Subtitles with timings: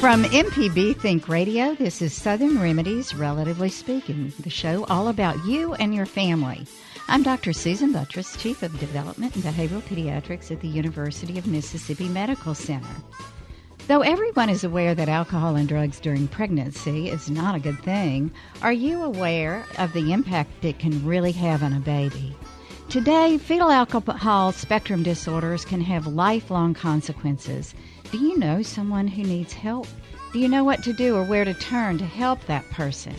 [0.00, 5.74] From MPB Think Radio, this is Southern Remedies, Relatively Speaking, the show all about you
[5.74, 6.68] and your family.
[7.08, 7.52] I'm Dr.
[7.52, 12.86] Susan Buttross, Chief of Development and Behavioral Pediatrics at the University of Mississippi Medical Center.
[13.88, 18.30] Though everyone is aware that alcohol and drugs during pregnancy is not a good thing,
[18.62, 22.36] are you aware of the impact it can really have on a baby?
[22.88, 27.74] Today, fetal alcohol spectrum disorders can have lifelong consequences.
[28.10, 29.86] Do you know someone who needs help?
[30.32, 33.14] Do you know what to do or where to turn to help that person?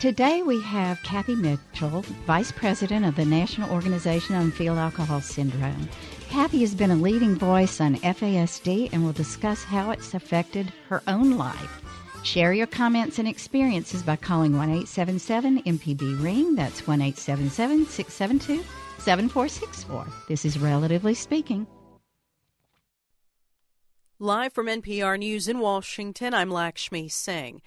[0.00, 5.88] Today we have Kathy Mitchell, Vice President of the National Organization on Fetal Alcohol Syndrome.
[6.30, 11.00] Kathy has been a leading voice on FASD and will discuss how it's affected her
[11.06, 11.80] own life.
[12.24, 16.56] Share your comments and experiences by calling 1 877 MPB Ring.
[16.56, 18.64] That's 1 877 672
[18.98, 20.06] 7464.
[20.26, 21.68] This is Relatively Speaking.
[24.20, 27.60] Live from NPR News in Washington, I'm Lakshmi Singh.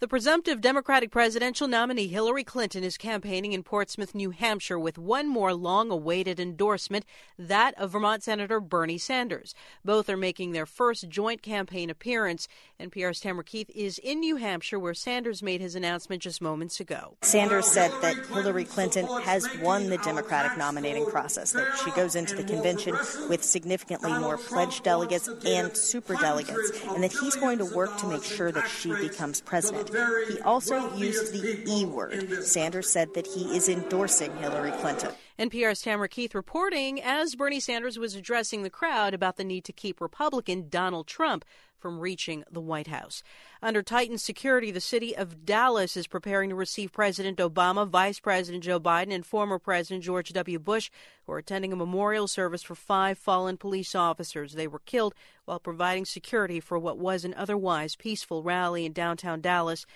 [0.00, 5.28] The presumptive Democratic presidential nominee Hillary Clinton is campaigning in Portsmouth, New Hampshire, with one
[5.28, 7.04] more long awaited endorsement,
[7.38, 9.54] that of Vermont Senator Bernie Sanders.
[9.84, 12.48] Both are making their first joint campaign appearance.
[12.80, 17.18] NPR's Tamara Keith is in New Hampshire, where Sanders made his announcement just moments ago.
[17.20, 22.34] Sanders said that Hillary Clinton has won the Democratic nominating process, that she goes into
[22.34, 22.96] the convention
[23.28, 28.06] with significantly more pledged delegates and super delegates, and that he's going to work to
[28.06, 29.89] make sure that she becomes president.
[30.28, 32.44] He also used the E word.
[32.44, 35.12] Sanders said that he is endorsing Hillary Clinton.
[35.38, 39.72] NPR's Tamara Keith reporting as Bernie Sanders was addressing the crowd about the need to
[39.72, 41.44] keep Republican Donald Trump
[41.80, 43.22] from reaching the White House.
[43.62, 48.62] Under tightened security, the city of Dallas is preparing to receive President Obama, Vice President
[48.62, 50.58] Joe Biden, and former President George W.
[50.58, 50.90] Bush,
[51.26, 54.52] who are attending a memorial service for five fallen police officers.
[54.52, 55.14] They were killed
[55.44, 59.86] while providing security for what was an otherwise peaceful rally in downtown Dallas.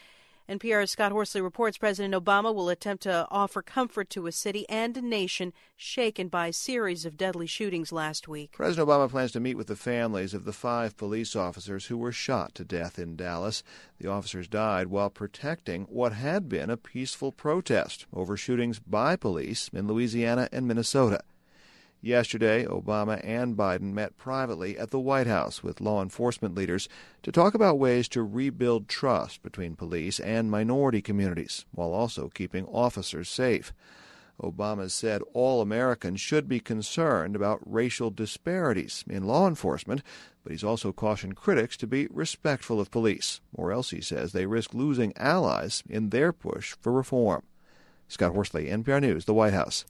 [0.47, 4.94] NPR's Scott Horsley reports President Obama will attempt to offer comfort to a city and
[4.94, 8.53] a nation shaken by a series of deadly shootings last week.
[8.53, 12.12] President Obama plans to meet with the families of the five police officers who were
[12.12, 13.62] shot to death in Dallas.
[13.99, 19.71] The officers died while protecting what had been a peaceful protest over shootings by police
[19.72, 21.21] in Louisiana and Minnesota.
[22.04, 26.87] Yesterday, Obama and Biden met privately at the White House with law enforcement leaders
[27.22, 32.66] to talk about ways to rebuild trust between police and minority communities while also keeping
[32.66, 33.72] officers safe.
[34.38, 40.03] Obama said all Americans should be concerned about racial disparities in law enforcement,
[40.43, 44.44] but he's also cautioned critics to be respectful of police, or else he says they
[44.44, 47.44] risk losing allies in their push for reform.
[48.09, 49.87] Scott Horsley, NPR News, the White House.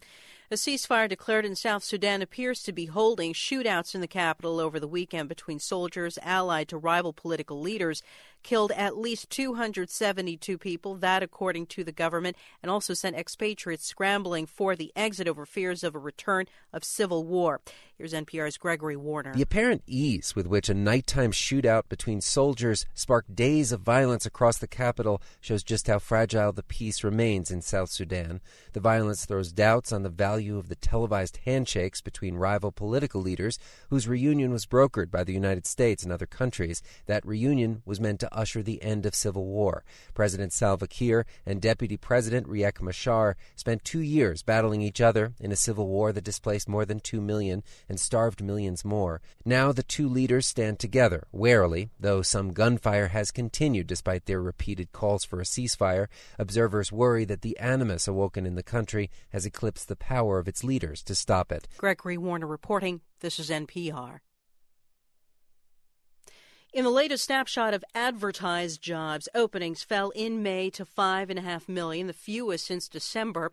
[0.50, 4.78] A ceasefire declared in South Sudan appears to be holding shootouts in the capital over
[4.78, 8.02] the weekend between soldiers allied to rival political leaders
[8.44, 14.46] killed at least 272 people, that according to the government, and also sent expatriates scrambling
[14.46, 17.60] for the exit over fears of a return of civil war.
[17.96, 19.34] Here's NPR's Gregory Warner.
[19.34, 24.58] The apparent ease with which a nighttime shootout between soldiers sparked days of violence across
[24.58, 28.40] the capital shows just how fragile the peace remains in South Sudan.
[28.72, 33.60] The violence throws doubts on the value of the televised handshakes between rival political leaders,
[33.90, 36.82] whose reunion was brokered by the United States and other countries.
[37.06, 39.84] That reunion was meant to usher the end of civil war.
[40.12, 45.52] President Salva Kiir and Deputy President Riek Machar spent two years battling each other in
[45.52, 49.20] a civil war that displaced more than two million and starved millions more.
[49.44, 54.92] Now the two leaders stand together, warily, though some gunfire has continued despite their repeated
[54.92, 56.08] calls for a ceasefire.
[56.38, 60.64] Observers worry that the animus awoken in the country has eclipsed the power of its
[60.64, 61.68] leaders to stop it.
[61.78, 63.00] Gregory Warner reporting.
[63.20, 64.20] This is NPR.
[66.74, 72.12] In the latest snapshot of advertised jobs, openings fell in May to 5.5 million, the
[72.12, 73.52] fewest since December.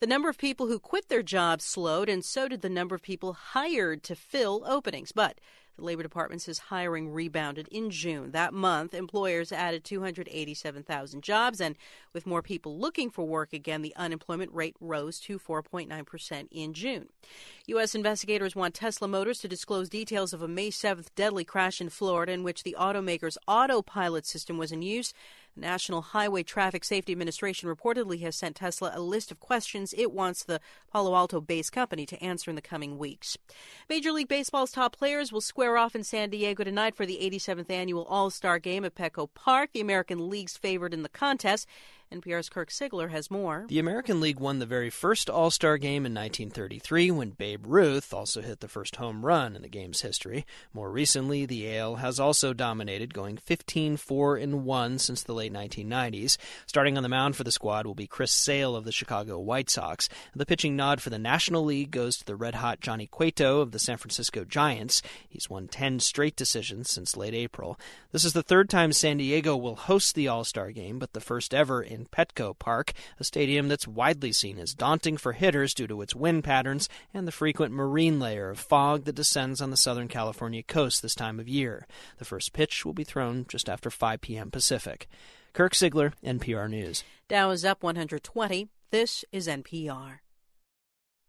[0.00, 3.02] The number of people who quit their jobs slowed, and so did the number of
[3.02, 5.12] people hired to fill openings.
[5.12, 5.38] But
[5.76, 8.32] the Labor Department says hiring rebounded in June.
[8.32, 11.76] That month, employers added 287,000 jobs, and
[12.12, 17.08] with more people looking for work again, the unemployment rate rose to 4.9% in June.
[17.66, 17.94] U.S.
[17.94, 22.32] investigators want Tesla Motors to disclose details of a May 7th deadly crash in Florida
[22.32, 25.12] in which the automaker's autopilot system was in use.
[25.56, 30.44] National Highway Traffic Safety Administration reportedly has sent Tesla a list of questions it wants
[30.44, 30.60] the
[30.92, 33.38] Palo Alto based company to answer in the coming weeks.
[33.88, 37.70] Major League Baseball's top players will square off in San Diego tonight for the 87th
[37.70, 41.66] annual All Star game at Petco Park, the American League's favorite in the contest.
[42.12, 43.64] NPR's Kirk Siegler has more.
[43.68, 48.14] The American League won the very first All Star game in 1933 when Babe Ruth
[48.14, 50.46] also hit the first home run in the game's history.
[50.72, 56.36] More recently, the AL has also dominated, going 15 4 1 since the late 1990s.
[56.64, 59.68] Starting on the mound for the squad will be Chris Sale of the Chicago White
[59.68, 60.08] Sox.
[60.32, 63.72] The pitching nod for the National League goes to the red hot Johnny Cueto of
[63.72, 65.02] the San Francisco Giants.
[65.28, 67.80] He's won 10 straight decisions since late April.
[68.12, 71.20] This is the third time San Diego will host the All Star game, but the
[71.20, 75.86] first ever in Petco Park, a stadium that's widely seen as daunting for hitters due
[75.86, 79.76] to its wind patterns and the frequent marine layer of fog that descends on the
[79.76, 81.86] Southern California coast this time of year.
[82.18, 84.50] The first pitch will be thrown just after 5 p.m.
[84.50, 85.08] Pacific.
[85.54, 87.02] Kirk Siegler, NPR News.
[87.28, 88.68] Dow is up 120.
[88.90, 90.18] This is NPR.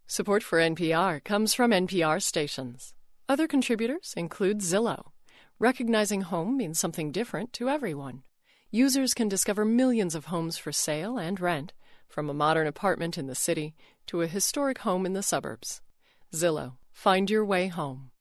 [0.05, 2.93] Support for NPR comes from NPR stations.
[3.29, 5.11] Other contributors include Zillow.
[5.59, 8.23] Recognizing home means something different to everyone.
[8.71, 11.71] Users can discover millions of homes for sale and rent,
[12.09, 13.73] from a modern apartment in the city
[14.07, 15.81] to a historic home in the suburbs.
[16.33, 18.11] Zillow, find your way home.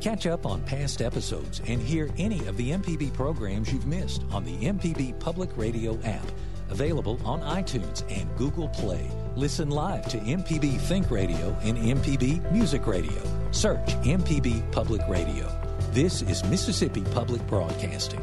[0.00, 4.44] Catch up on past episodes and hear any of the MPB programs you've missed on
[4.44, 6.30] the MPB Public Radio app,
[6.70, 9.10] available on iTunes and Google Play.
[9.34, 13.20] Listen live to MPB Think Radio and MPB Music Radio.
[13.50, 15.69] Search MPB Public Radio.
[15.92, 18.20] This is Mississippi Public Broadcasting.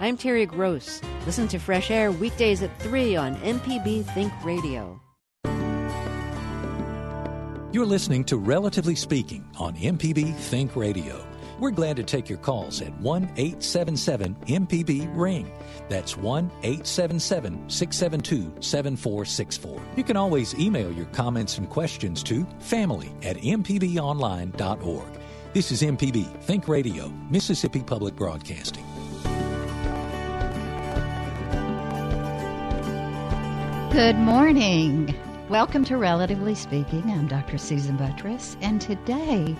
[0.00, 1.00] I'm Terry Gross.
[1.24, 5.00] Listen to Fresh Air weekdays at 3 on MPB Think Radio.
[7.72, 11.26] You're listening to Relatively Speaking on MPB Think Radio.
[11.58, 15.50] We're glad to take your calls at 1 877 MPB Ring.
[15.88, 19.82] That's 1 877 672 7464.
[19.96, 25.08] You can always email your comments and questions to family at mpbonline.org.
[25.52, 28.84] This is MPB Think Radio, Mississippi Public Broadcasting.
[33.90, 35.12] Good morning.
[35.48, 37.02] Welcome to Relatively Speaking.
[37.10, 37.58] I'm Dr.
[37.58, 39.56] Susan Buttross, and today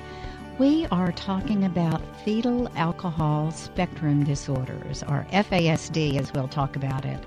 [0.58, 7.22] we are talking about fetal alcohol spectrum disorders, or FASD as we'll talk about it.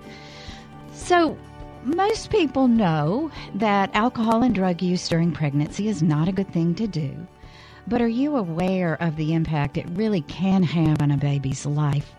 [0.91, 1.37] So,
[1.83, 6.75] most people know that alcohol and drug use during pregnancy is not a good thing
[6.75, 7.15] to do.
[7.87, 12.13] But are you aware of the impact it really can have on a baby's life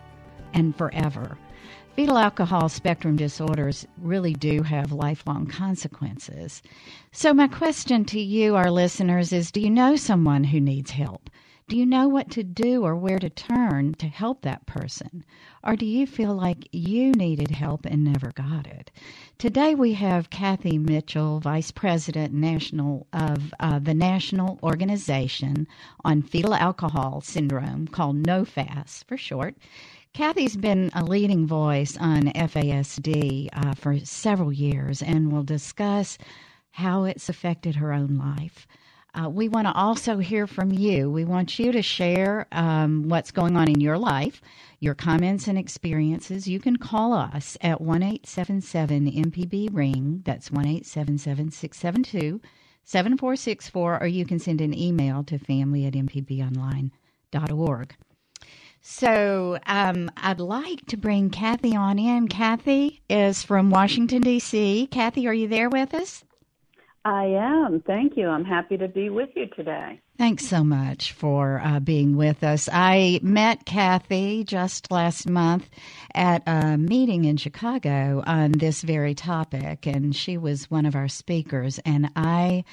[0.53, 1.37] and forever?
[1.95, 6.63] Fetal alcohol spectrum disorders really do have lifelong consequences.
[7.11, 11.29] So, my question to you, our listeners, is do you know someone who needs help?
[11.67, 15.23] Do you know what to do or where to turn to help that person?
[15.63, 18.89] Or do you feel like you needed help and never got it?
[19.37, 25.67] Today we have Kathy Mitchell, Vice President National of uh, the National Organization
[26.03, 29.55] on Fetal Alcohol Syndrome, called NOFAS for short.
[30.13, 36.19] Kathy's been a leading voice on FASD uh, for several years and will discuss
[36.69, 38.67] how it's affected her own life.
[39.15, 41.09] Uh, we want to also hear from you.
[41.09, 44.39] We want you to share um, what's going on in your life,
[44.79, 46.47] your comments and experiences.
[46.47, 50.21] You can call us at 1 877 MPB Ring.
[50.25, 52.39] That's 1 877 672
[52.85, 57.95] 7464, or you can send an email to family at mpbonline.org.
[58.85, 62.27] So um, I'd like to bring Kathy on in.
[62.27, 64.89] Kathy is from Washington, D.C.
[64.91, 66.25] Kathy, are you there with us?
[67.05, 67.81] I am.
[67.85, 68.27] Thank you.
[68.27, 70.01] I'm happy to be with you today.
[70.17, 72.69] Thanks so much for uh, being with us.
[72.71, 75.69] I met Kathy just last month
[76.13, 81.07] at a meeting in Chicago on this very topic, and she was one of our
[81.07, 81.79] speakers.
[81.85, 82.63] And I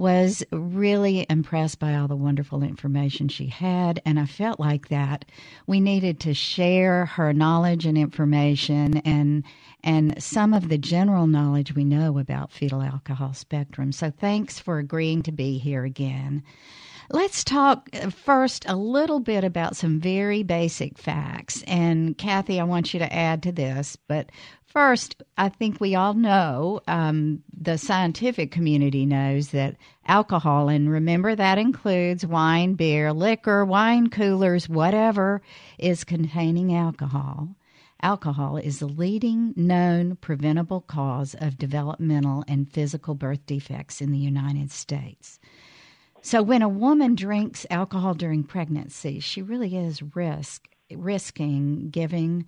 [0.00, 5.26] was really impressed by all the wonderful information she had, and I felt like that
[5.66, 9.44] we needed to share her knowledge and information and
[9.84, 13.92] and some of the general knowledge we know about fetal alcohol spectrum.
[13.92, 16.42] So thanks for agreeing to be here again.
[17.12, 21.64] Let's talk uh, first a little bit about some very basic facts.
[21.66, 23.96] And Kathy, I want you to add to this.
[24.06, 24.30] But
[24.64, 29.74] first, I think we all know, um, the scientific community knows that
[30.06, 35.42] alcohol, and remember that includes wine, beer, liquor, wine coolers, whatever
[35.78, 37.48] is containing alcohol.
[38.02, 44.18] Alcohol is the leading known preventable cause of developmental and physical birth defects in the
[44.18, 45.40] United States.
[46.22, 52.46] So when a woman drinks alcohol during pregnancy, she really is risk risking giving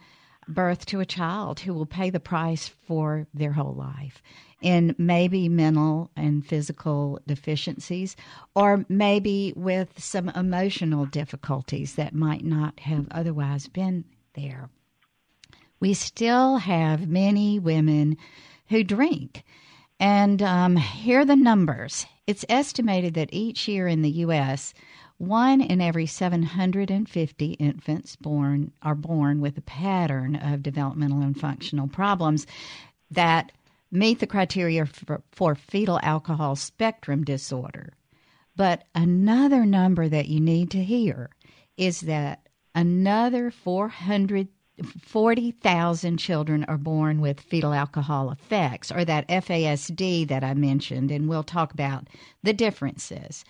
[0.48, 4.22] birth to a child who will pay the price for their whole life
[4.60, 8.16] in maybe mental and physical deficiencies
[8.54, 14.68] or maybe with some emotional difficulties that might not have otherwise been there.
[15.80, 18.16] We still have many women
[18.68, 19.44] who drink.
[20.02, 22.06] And um, here are the numbers.
[22.26, 24.74] It's estimated that each year in the U.S.,
[25.18, 31.86] one in every 750 infants born are born with a pattern of developmental and functional
[31.86, 32.48] problems
[33.12, 33.52] that
[33.92, 37.92] meet the criteria for, for fetal alcohol spectrum disorder.
[38.56, 41.30] But another number that you need to hear
[41.76, 44.48] is that another 400
[44.82, 51.28] 40,000 children are born with fetal alcohol effects, or that FASD that I mentioned, and
[51.28, 52.08] we'll talk about
[52.42, 53.44] the differences.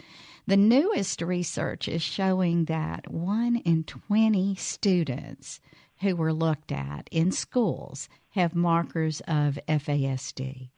[0.46, 5.60] The newest research is showing that one in 20 students
[6.00, 10.70] who were looked at in schools have markers of FASD.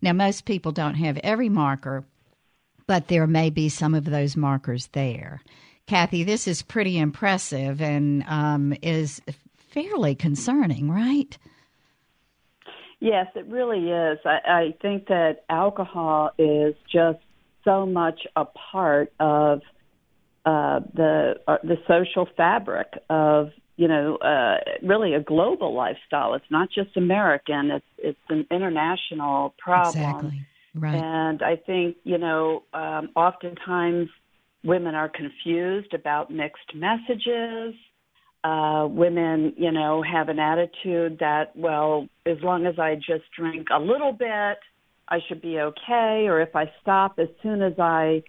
[0.00, 2.04] Now, most people don't have every marker,
[2.86, 5.42] but there may be some of those markers there.
[5.86, 9.20] Kathy, this is pretty impressive and um, is
[9.74, 11.36] fairly concerning, right?
[13.00, 14.18] Yes, it really is.
[14.24, 17.18] I, I think that alcohol is just
[17.64, 19.60] so much a part of
[20.46, 26.34] uh, the uh, the social fabric of you know uh, really a global lifestyle.
[26.34, 27.70] It's not just American.
[27.70, 30.26] It's it's an international problem.
[30.26, 30.46] Exactly.
[30.74, 30.94] Right.
[30.94, 34.08] And I think you know um, oftentimes
[34.62, 37.74] women are confused about mixed messages
[38.44, 43.68] uh, women, you know, have an attitude that, well, as long as I just drink
[43.74, 44.58] a little bit,
[45.08, 46.26] I should be okay.
[46.28, 48.22] Or if I stop as soon as I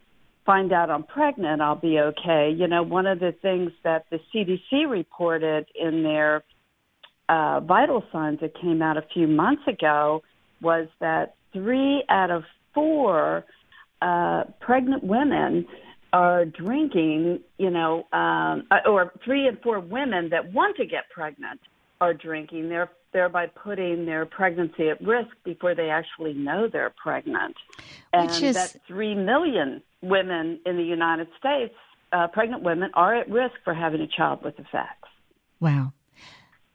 [0.45, 2.55] find out I'm pregnant, I'll be okay.
[2.55, 6.43] You know, one of the things that the CDC reported in their
[7.27, 10.21] uh, vital signs that came out a few months ago
[10.61, 12.43] was that three out of
[12.73, 13.43] four
[14.01, 15.65] uh, pregnant women
[16.15, 21.09] are drinking, you know, um, uh, or three and four women that want to get
[21.13, 21.59] pregnant
[21.99, 27.57] are drinking, they're thereby putting their pregnancy at risk before they actually know they're pregnant.
[28.13, 28.55] And Which is...
[28.55, 31.75] that three million women in the United States,
[32.13, 35.09] uh, pregnant women, are at risk for having a child with effects.
[35.59, 35.91] Wow,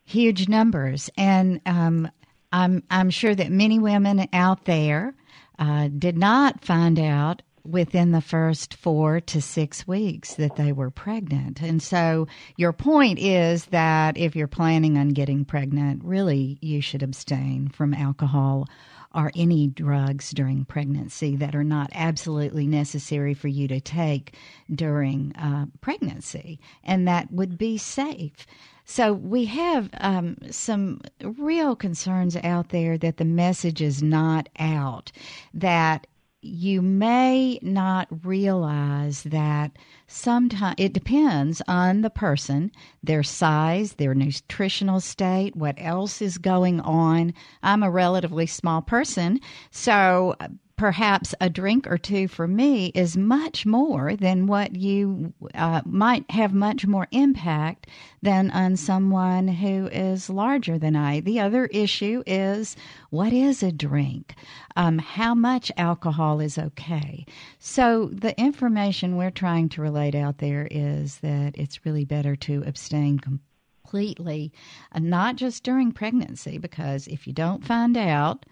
[0.04, 2.10] huge numbers, and um,
[2.52, 5.14] I'm I'm sure that many women out there
[5.58, 7.40] uh, did not find out
[7.70, 11.62] within the first four to six weeks that they were pregnant.
[11.62, 17.02] And so your point is that if you're planning on getting pregnant, really you should
[17.02, 18.66] abstain from alcohol
[19.14, 24.36] or any drugs during pregnancy that are not absolutely necessary for you to take
[24.72, 28.46] during uh, pregnancy, and that would be safe.
[28.84, 35.10] So we have um, some real concerns out there that the message is not out,
[35.54, 36.06] that
[36.42, 39.72] you may not realize that
[40.06, 46.80] sometimes it depends on the person, their size, their nutritional state, what else is going
[46.80, 47.34] on.
[47.62, 50.34] I'm a relatively small person, so
[50.80, 56.24] perhaps a drink or two for me is much more than what you uh, might
[56.30, 57.86] have much more impact
[58.22, 61.20] than on someone who is larger than I.
[61.20, 62.76] The other issue is
[63.10, 64.34] what is a drink?
[64.74, 67.26] Um, how much alcohol is okay?
[67.58, 72.64] So, the information we're trying to relate out there is that it's really better to
[72.66, 74.50] abstain completely,
[74.92, 78.46] uh, not just during pregnancy, because if you don't find out,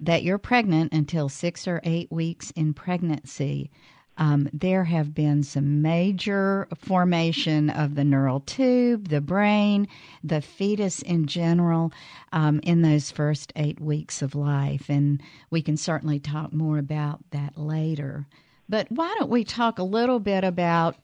[0.00, 3.70] that you're pregnant until six or eight weeks in pregnancy,
[4.16, 9.88] um, there have been some major formation of the neural tube, the brain,
[10.22, 11.90] the fetus in general
[12.32, 14.90] um, in those first eight weeks of life.
[14.90, 18.26] And we can certainly talk more about that later.
[18.68, 20.96] But why don't we talk a little bit about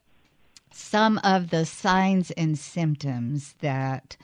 [0.71, 4.17] some of the signs and symptoms that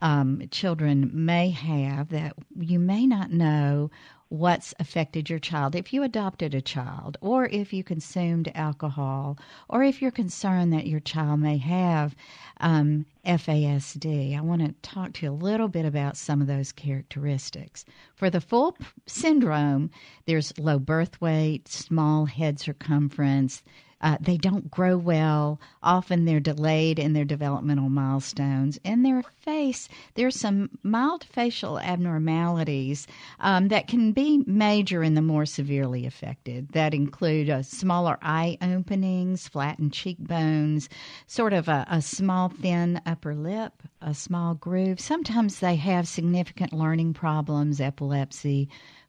[0.00, 3.90] um, children may have that you may not know
[4.30, 5.74] what's affected your child.
[5.74, 10.86] If you adopted a child, or if you consumed alcohol, or if you're concerned that
[10.86, 12.14] your child may have
[12.60, 16.72] um, FASD, I want to talk to you a little bit about some of those
[16.72, 17.84] characteristics.
[18.14, 19.90] For the full syndrome,
[20.26, 23.62] there's low birth weight, small head circumference,
[24.00, 25.60] uh, they don't grow well.
[25.82, 28.78] Often they're delayed in their developmental milestones.
[28.84, 33.06] In their face, there's some mild facial abnormalities
[33.40, 36.68] um, that can be major in the more severely affected.
[36.72, 40.88] That include uh, smaller eye openings, flattened cheekbones,
[41.26, 45.00] sort of a, a small, thin upper lip, a small groove.
[45.00, 48.68] Sometimes they have significant learning problems, epilepsy,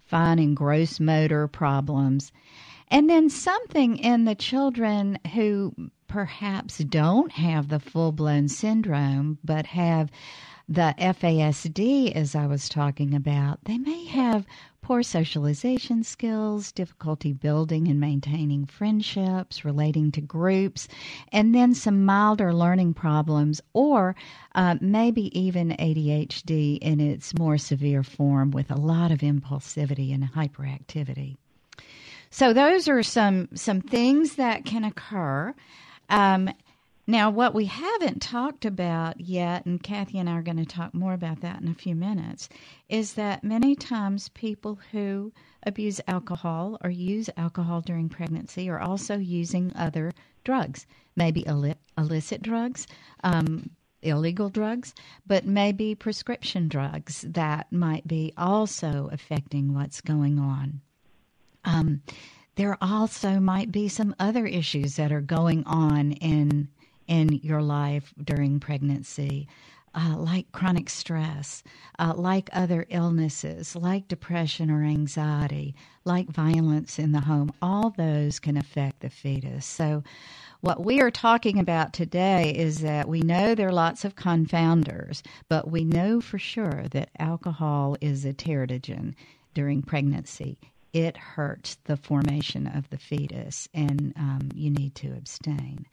[0.10, 2.32] fine and gross motor problems.
[2.92, 5.74] And then something in the children who
[6.08, 10.10] perhaps don't have the full blown syndrome, but have
[10.68, 14.46] the FASD, as I was talking about, they may have
[14.82, 20.88] poor socialization skills, difficulty building and maintaining friendships, relating to groups,
[21.32, 24.16] and then some milder learning problems, or
[24.56, 30.32] uh, maybe even ADHD in its more severe form with a lot of impulsivity and
[30.34, 31.38] hyperactivity.
[32.32, 35.54] So those are some some things that can occur.
[36.10, 36.50] Um,
[37.08, 40.94] now, what we haven't talked about yet, and Kathy and I are going to talk
[40.94, 42.50] more about that in a few minutes,
[42.88, 45.34] is that many times people who
[45.64, 50.12] abuse alcohol or use alcohol during pregnancy are also using other
[50.44, 51.44] drugs, maybe
[51.98, 52.86] illicit drugs,
[53.24, 53.72] um,
[54.04, 54.94] illegal drugs,
[55.26, 60.80] but maybe prescription drugs that might be also affecting what's going on.
[61.66, 62.02] Um,
[62.56, 66.68] there also might be some other issues that are going on in
[67.08, 69.48] in your life during pregnancy.
[69.96, 71.64] Uh, like chronic stress,
[71.98, 75.74] uh, like other illnesses, like depression or anxiety,
[76.06, 79.66] like violence in the home, all those can affect the fetus.
[79.66, 80.04] So,
[80.62, 85.24] what we are talking about today is that we know there are lots of confounders,
[85.48, 89.16] but we know for sure that alcohol is a teratogen
[89.56, 90.60] during pregnancy
[90.94, 95.86] it hurts the formation of the fetus, and um, you need to abstain.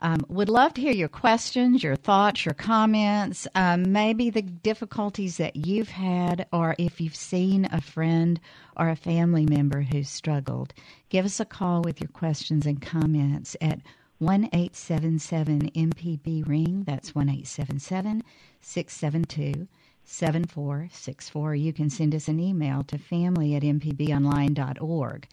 [0.00, 5.38] Um, would love to hear your questions, your thoughts, your comments, um, maybe the difficulties
[5.38, 8.38] that you've had, or if you've seen a friend
[8.76, 10.72] or a family member who's struggled.
[11.08, 13.80] Give us a call with your questions and comments at
[14.18, 16.84] 1 877 MPB Ring.
[16.86, 18.22] That's 1 877
[18.60, 19.66] 672
[20.08, 21.54] 7464.
[21.54, 25.28] You can send us an email to family at mpbonline.org.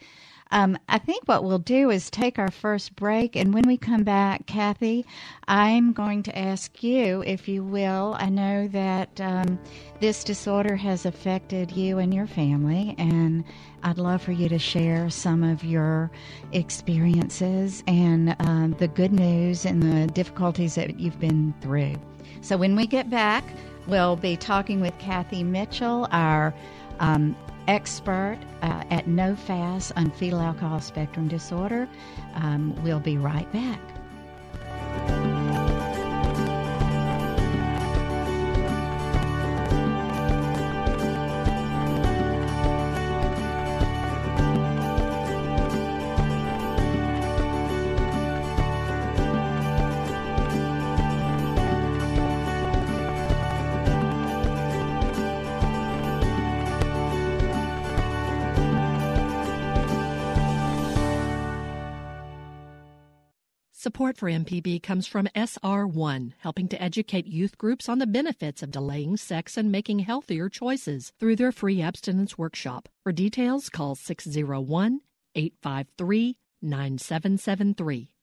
[0.52, 4.04] Um, I think what we'll do is take our first break, and when we come
[4.04, 5.06] back, Kathy,
[5.48, 8.16] I'm going to ask you, if you will.
[8.20, 9.60] I know that um,
[10.00, 13.44] this disorder has affected you and your family, and
[13.84, 16.12] I'd love for you to share some of your
[16.52, 21.96] experiences and um, the good news and the difficulties that you've been through.
[22.42, 23.44] So when we get back,
[23.88, 26.54] We'll be talking with Kathy Mitchell, our
[27.00, 27.36] um,
[27.68, 31.88] expert uh, at NOFAS on fetal alcohol spectrum disorder.
[32.36, 33.80] Um, we'll be right back.
[63.96, 68.70] Support for MPB comes from SR1, helping to educate youth groups on the benefits of
[68.70, 72.90] delaying sex and making healthier choices through their free abstinence workshop.
[73.04, 75.00] For details, call 601
[75.36, 78.15] 853 9773.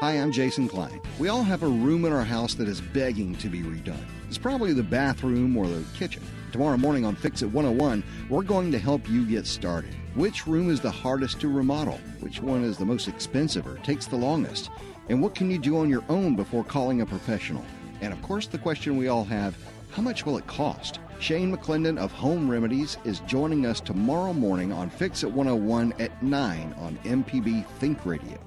[0.00, 1.00] Hi, I'm Jason Klein.
[1.18, 4.04] We all have a room in our house that is begging to be redone.
[4.28, 6.22] It's probably the bathroom or the kitchen.
[6.52, 9.94] Tomorrow morning on Fix It 101, we're going to help you get started.
[10.14, 11.98] Which room is the hardest to remodel?
[12.20, 14.68] Which one is the most expensive or takes the longest?
[15.08, 17.64] And what can you do on your own before calling a professional?
[18.02, 19.56] And of course, the question we all have
[19.92, 20.98] how much will it cost?
[21.20, 26.22] Shane McClendon of Home Remedies is joining us tomorrow morning on Fix It 101 at
[26.22, 28.38] 9 on MPB Think Radio.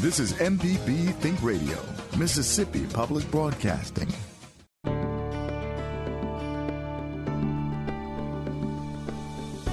[0.00, 1.78] This is MPB Think Radio,
[2.16, 4.08] Mississippi Public Broadcasting.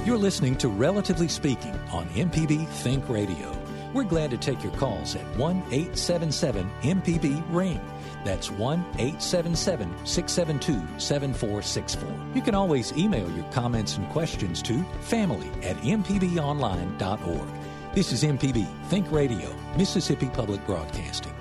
[0.05, 3.57] You're listening to Relatively Speaking on MPB Think Radio.
[3.93, 7.79] We're glad to take your calls at 1 877 MPB Ring.
[8.25, 12.35] That's 1 877 672 7464.
[12.35, 17.56] You can always email your comments and questions to family at mpbonline.org.
[17.97, 21.33] This is MPB Think Radio, Mississippi Public Broadcasting.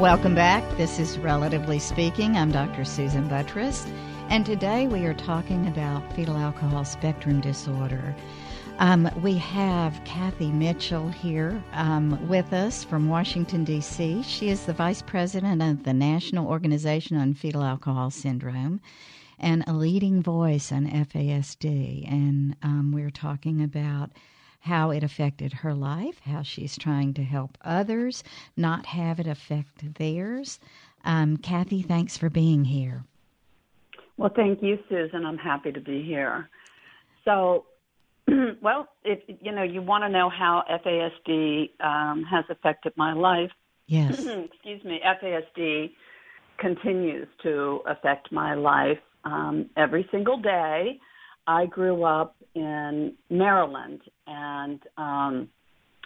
[0.00, 0.62] Welcome back.
[0.76, 2.36] This is Relatively Speaking.
[2.36, 2.84] I'm Dr.
[2.84, 3.84] Susan Buttross,
[4.30, 8.14] and today we are talking about fetal alcohol spectrum disorder.
[8.78, 14.22] Um, we have Kathy Mitchell here um, with us from Washington, D.C.
[14.22, 18.80] She is the Vice President of the National Organization on Fetal Alcohol Syndrome
[19.38, 22.10] and a leading voice on FASD.
[22.10, 24.10] And um, we're talking about
[24.60, 28.24] how it affected her life, how she's trying to help others
[28.56, 30.58] not have it affect theirs.
[31.04, 33.04] Um, Kathy, thanks for being here.
[34.16, 35.26] Well, thank you, Susan.
[35.26, 36.48] I'm happy to be here.
[37.24, 37.66] So,
[38.62, 43.50] well, if you know, you want to know how FASD um, has affected my life.
[43.86, 44.18] Yes.
[44.26, 45.00] Excuse me.
[45.22, 45.90] FASD
[46.58, 51.00] continues to affect my life um, every single day.
[51.46, 55.48] I grew up in Maryland, and um,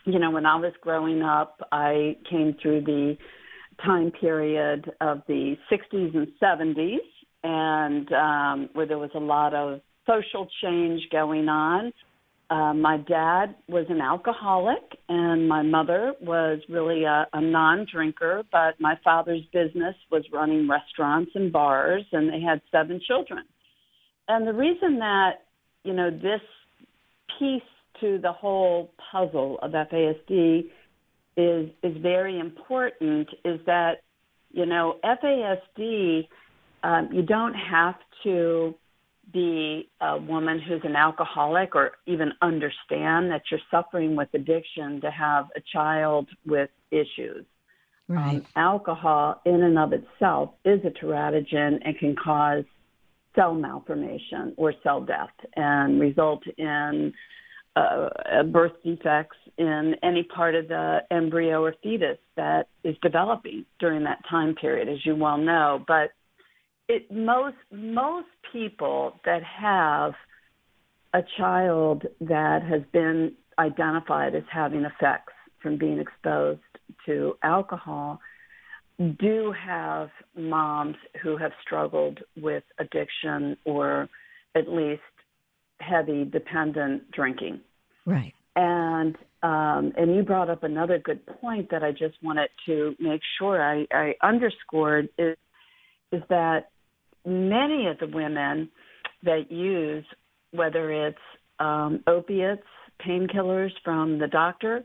[0.04, 3.16] you know, when I was growing up, I came through the
[3.84, 6.96] time period of the 60s and 70s,
[7.44, 11.92] and um, where there was a lot of social change going on.
[12.50, 18.42] Uh, my dad was an alcoholic, and my mother was really a, a non-drinker.
[18.50, 23.44] But my father's business was running restaurants and bars, and they had seven children.
[24.28, 25.44] And the reason that
[25.84, 26.40] you know this
[27.38, 27.62] piece
[28.00, 30.70] to the whole puzzle of FASD
[31.36, 33.28] is is very important.
[33.44, 34.02] Is that
[34.52, 36.28] you know FASD,
[36.82, 38.74] um, you don't have to
[39.32, 45.10] be a woman who's an alcoholic or even understand that you're suffering with addiction to
[45.10, 47.44] have a child with issues.
[48.08, 48.36] Right.
[48.36, 52.64] Um, alcohol, in and of itself, is a teratogen and can cause
[53.34, 57.12] cell malformation or cell death and result in
[57.76, 64.04] uh, birth defects in any part of the embryo or fetus that is developing during
[64.04, 65.84] that time period, as you well know.
[65.86, 66.10] But
[66.88, 70.12] it most most people that have
[71.14, 76.60] a child that has been identified as having effects from being exposed
[77.06, 78.20] to alcohol
[79.20, 84.08] do have moms who have struggled with addiction or
[84.56, 85.02] at least
[85.80, 87.60] heavy dependent drinking.
[88.04, 88.34] Right.
[88.56, 93.20] And um, and you brought up another good point that I just wanted to make
[93.38, 95.36] sure I, I underscored is
[96.10, 96.70] is that
[97.28, 98.70] many of the women
[99.22, 100.04] that use,
[100.52, 101.18] whether it's
[101.58, 102.62] um, opiates,
[103.06, 104.84] painkillers from the doctor,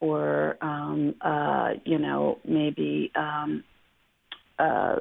[0.00, 3.62] or um, uh, you know maybe um,
[4.58, 4.96] uh,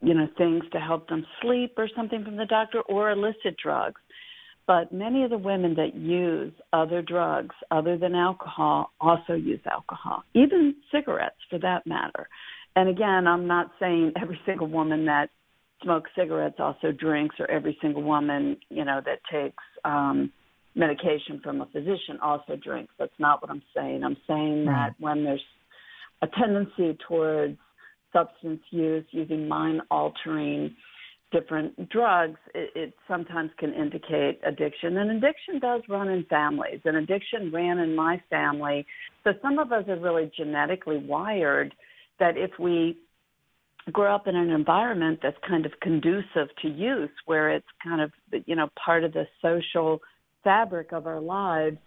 [0.00, 4.00] you know things to help them sleep or something from the doctor, or illicit drugs.
[4.66, 10.24] But many of the women that use other drugs other than alcohol also use alcohol,
[10.34, 12.28] even cigarettes for that matter.
[12.76, 15.30] And again, I'm not saying every single woman that
[15.82, 20.32] smokes cigarettes also drinks, or every single woman, you know, that takes um,
[20.74, 22.92] medication from a physician also drinks.
[22.98, 24.04] That's not what I'm saying.
[24.04, 24.88] I'm saying Right.
[24.88, 25.44] that when there's
[26.22, 27.58] a tendency towards
[28.12, 30.74] substance use, using mind altering
[31.30, 34.96] different drugs, it, it sometimes can indicate addiction.
[34.96, 38.86] And addiction does run in families, and addiction ran in my family.
[39.24, 41.74] So some of us are really genetically wired
[42.18, 42.96] that if we
[43.92, 48.10] grow up in an environment that's kind of conducive to use, where it's kind of
[48.46, 50.00] you know part of the social
[50.44, 51.78] fabric of our lives,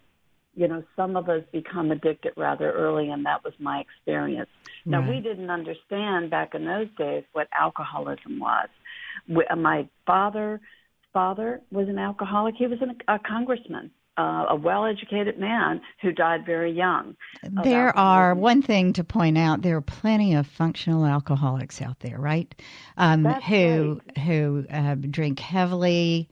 [0.55, 4.49] you know, some of us become addicted rather early, and that was my experience.
[4.85, 5.09] Now, Right.
[5.09, 8.69] we didn't understand back in those days what alcoholism was.
[9.27, 10.59] We- My father
[11.13, 12.55] father was an alcoholic.
[12.55, 17.15] He was an, a congressman, uh, a well-educated man who died very young.
[17.63, 19.61] There are one thing to point out.
[19.61, 22.53] There are plenty of functional alcoholics out there, right?
[22.97, 26.29] Um, who who uh, drink heavily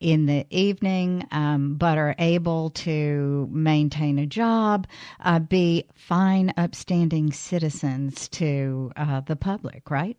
[0.00, 4.86] in the evening, um, but are able to maintain a job,
[5.20, 10.18] uh, be fine, upstanding citizens to uh, the public, right?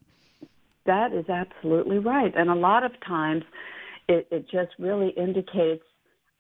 [0.85, 2.33] That is absolutely right.
[2.35, 3.43] And a lot of times
[4.07, 5.83] it, it just really indicates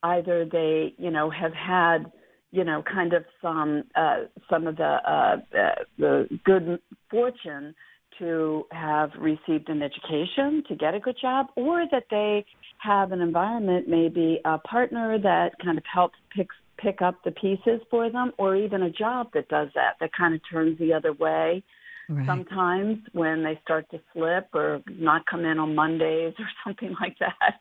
[0.03, 2.11] either they, you know, have had,
[2.51, 6.79] you know, kind of some uh, some of the uh, uh, the good
[7.09, 7.75] fortune
[8.19, 12.45] to have received an education to get a good job, or that they
[12.77, 17.81] have an environment, maybe a partner that kind of helps pick pick up the pieces
[17.89, 21.13] for them, or even a job that does that, that kind of turns the other
[21.13, 21.63] way.
[22.07, 22.25] Right.
[22.25, 27.17] Sometimes when they start to slip or not come in on Mondays or something like
[27.19, 27.59] that.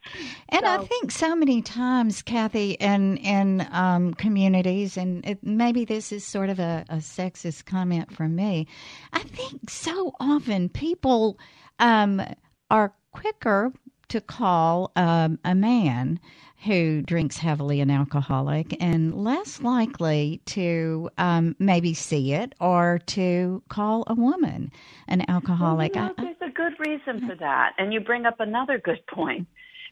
[0.50, 5.84] And so, I think so many times, Kathy, in in um, communities, and it, maybe
[5.84, 8.66] this is sort of a, a, sexist comment from me.
[9.12, 11.38] I think so often people
[11.78, 12.22] um,
[12.70, 13.72] are quicker
[14.08, 16.20] to call um, a man
[16.64, 23.62] who drinks heavily an alcoholic and less likely to um, maybe see it or to
[23.68, 24.72] call a woman
[25.08, 25.94] an alcoholic.
[25.94, 27.72] Well, you know, there's a good reason for that.
[27.78, 29.46] And you bring up another good point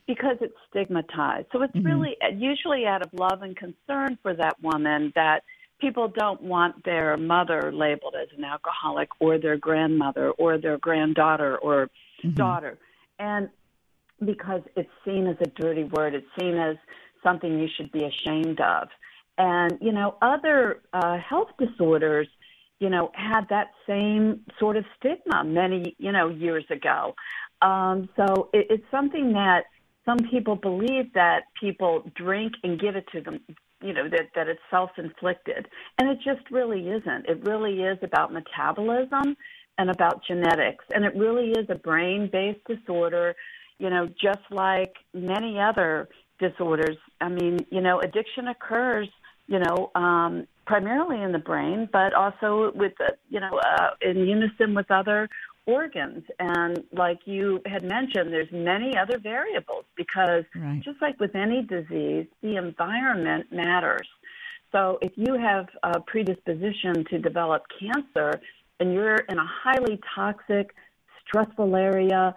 [0.07, 1.47] because it's stigmatized.
[1.53, 1.87] So it's mm-hmm.
[1.87, 5.43] really usually out of love and concern for that woman that
[5.81, 11.59] people don't want their mother labeled as an alcoholic or their grandmother or their granddaughter
[11.59, 11.89] or
[12.25, 12.35] mm-hmm.
[12.35, 12.79] daughter.
[13.19, 13.49] And
[14.25, 16.15] because it's seen as a dirty word.
[16.15, 16.77] It's seen as
[17.23, 18.89] something you should be ashamed of.
[19.39, 22.29] And, you know, other uh, health disorders,
[22.81, 27.15] you know, had that same sort of stigma many, you know, years ago.
[27.63, 29.65] Um, so it, it's something that
[30.05, 33.41] some people believe that people drink and give it to them,
[33.81, 35.69] you know, that, that it's self inflicted.
[35.99, 37.27] And it just really isn't.
[37.27, 39.37] It really is about metabolism
[39.79, 40.85] and about genetics.
[40.93, 43.35] And it really is a brain based disorder
[43.83, 46.97] you know, just like many other disorders.
[47.21, 49.09] I mean, you know, addiction occurs,
[49.49, 54.19] you know, um, primarily in the brain, but also with, uh, you know, uh, in
[54.19, 55.29] unison with other
[55.67, 56.23] organs.
[56.39, 60.81] And like you had mentioned, there's many other variables because right.
[60.85, 64.07] just like with any disease, the environment matters.
[64.71, 68.41] So if you have a predisposition to develop cancer
[68.79, 70.73] and you're in a highly toxic,
[71.27, 72.33] stressful area,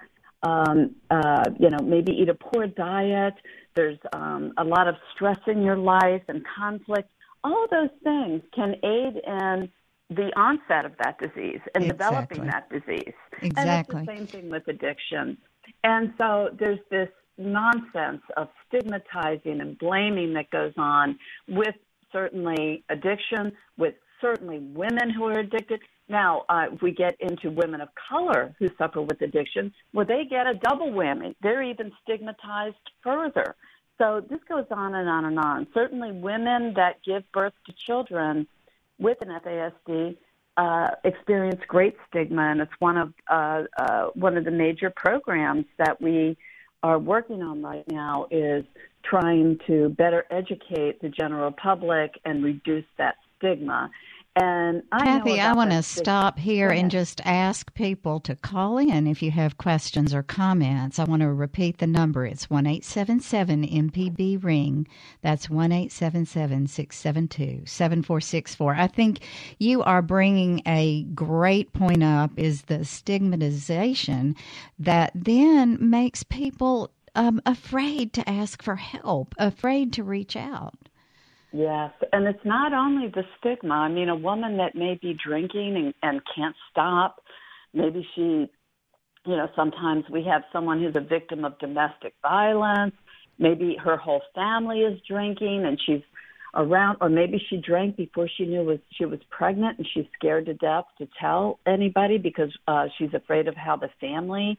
[0.46, 3.34] um, uh, you know, maybe eat a poor diet.
[3.76, 7.10] There's um, a lot of stress in your life and conflict.
[7.44, 9.70] All of those things can aid in
[10.10, 11.88] the onset of that disease and exactly.
[11.88, 13.14] developing that disease.
[13.42, 14.00] Exactly.
[14.00, 15.38] And it's the same thing with addiction.
[15.84, 21.76] And so there's this nonsense of stigmatizing and blaming that goes on with
[22.12, 25.82] certainly addiction, with certainly women who are addicted.
[26.08, 30.26] Now, uh, if we get into women of color who suffer with addiction, well, they
[30.26, 31.36] get a double whammy.
[31.42, 33.56] They're even stigmatized further.
[33.98, 35.68] So this goes on and on and on.
[35.74, 38.46] Certainly, women that give birth to children
[39.00, 40.18] with an FASD
[40.58, 45.66] uh, experience great stigma, and it's one of uh, uh, one of the major programs
[45.78, 46.38] that we
[46.84, 48.64] are working on right now is
[49.04, 53.90] trying to better educate the general public and reduce that stigma.
[54.36, 59.08] And I Kathy, I want to stop here and just ask people to call in
[59.08, 61.00] if you have questions or comments.
[61.00, 62.26] I want to repeat the number.
[62.26, 64.88] It's one eight seven seven MPB ring.
[65.22, 68.76] That's one eight seven seven six seven two seven four six four.
[68.76, 69.20] I think
[69.58, 72.32] you are bringing a great point up.
[72.38, 74.36] Is the stigmatization
[74.80, 80.76] that then makes people um, afraid to ask for help, afraid to reach out.
[81.56, 83.76] Yes, and it's not only the stigma.
[83.76, 87.22] I mean, a woman that may be drinking and, and can't stop,
[87.74, 92.94] maybe she, you know, sometimes we have someone who's a victim of domestic violence.
[93.40, 96.02] Maybe her whole family is drinking and she's
[96.56, 100.48] around, or maybe she drank before she knew was she was pregnant and she's scared
[100.48, 104.58] to death to tell anybody because uh, she's afraid of how the family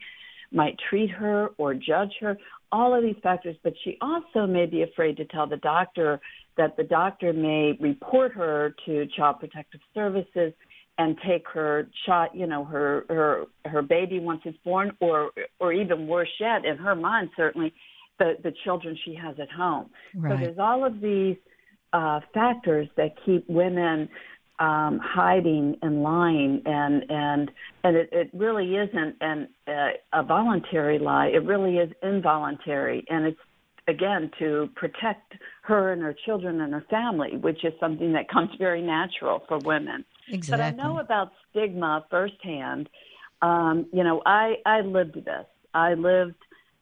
[0.50, 2.38] might treat her or judge her.
[2.72, 6.20] All of these factors, but she also may be afraid to tell the doctor
[6.56, 10.52] that the doctor may report her to Child Protective Services
[10.98, 15.72] and take her shot, you know, her her her baby once it's born, or or
[15.72, 17.72] even worse yet, in her mind, certainly,
[18.18, 19.90] the the children she has at home.
[20.14, 20.32] Right.
[20.32, 21.36] So there's all of these
[21.92, 24.08] uh, factors that keep women
[24.58, 27.50] um, hiding and lying, and and
[27.84, 31.26] and it, it really isn't an uh, a voluntary lie.
[31.26, 33.40] It really is involuntary, and it's
[33.88, 38.50] again to protect her and her children and her family, which is something that comes
[38.58, 40.04] very natural for women.
[40.28, 40.50] Exactly.
[40.50, 42.88] But I know about stigma firsthand.
[43.42, 45.46] Um, you know, I I lived this.
[45.74, 46.34] I lived,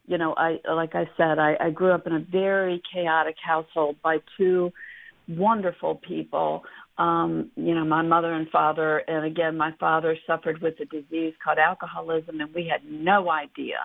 [0.07, 3.97] you know, I like I said, I, I grew up in a very chaotic household
[4.01, 4.71] by two
[5.27, 6.63] wonderful people.
[6.97, 11.33] Um, you know, my mother and father, and again, my father suffered with a disease
[11.43, 13.79] called alcoholism, and we had no idea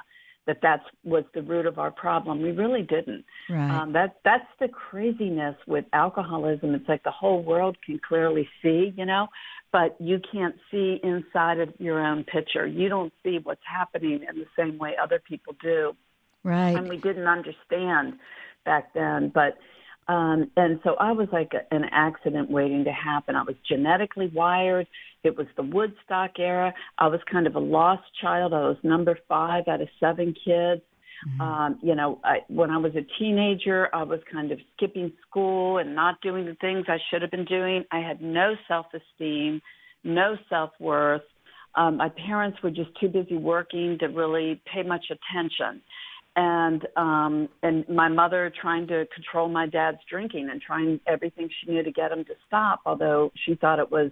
[0.50, 2.42] that that was the root of our problem.
[2.42, 3.24] We really didn't.
[3.48, 3.70] Right.
[3.70, 6.74] Um, that that's the craziness with alcoholism.
[6.74, 9.28] It's like the whole world can clearly see, you know,
[9.70, 12.66] but you can't see inside of your own picture.
[12.66, 15.94] You don't see what's happening in the same way other people do.
[16.42, 16.76] Right.
[16.76, 18.14] And we didn't understand
[18.64, 19.56] back then, but
[20.08, 23.36] Um, and so I was like a, an accident waiting to happen.
[23.36, 24.86] I was genetically wired.
[25.22, 26.72] It was the Woodstock era.
[26.98, 28.52] I was kind of a lost child.
[28.52, 30.82] I was number five out of seven kids.
[31.28, 31.40] Mm-hmm.
[31.40, 35.78] Um, you know, I, when I was a teenager, I was kind of skipping school
[35.78, 37.84] and not doing the things I should have been doing.
[37.92, 39.60] I had no self esteem,
[40.02, 41.22] no self worth.
[41.74, 45.82] Um, my parents were just too busy working to really pay much attention.
[46.42, 51.70] And um and my mother trying to control my dad's drinking and trying everything she
[51.70, 54.10] knew to get him to stop, although she thought it was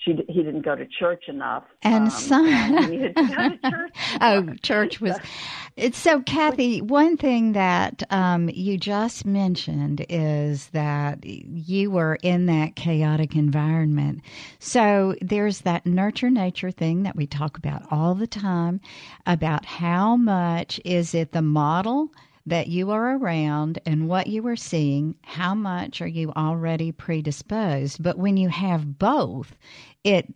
[0.00, 1.64] she he didn't go to church enough.
[1.82, 5.16] And um, some and church oh, church was.
[5.76, 6.80] It's so, Kathy.
[6.80, 14.20] One thing that um, you just mentioned is that you were in that chaotic environment.
[14.60, 18.80] So there's that nurture nature thing that we talk about all the time
[19.26, 22.08] about how much is it the model
[22.46, 28.02] that you are around and what you are seeing, how much are you already predisposed?
[28.02, 29.56] But when you have both,
[30.02, 30.26] it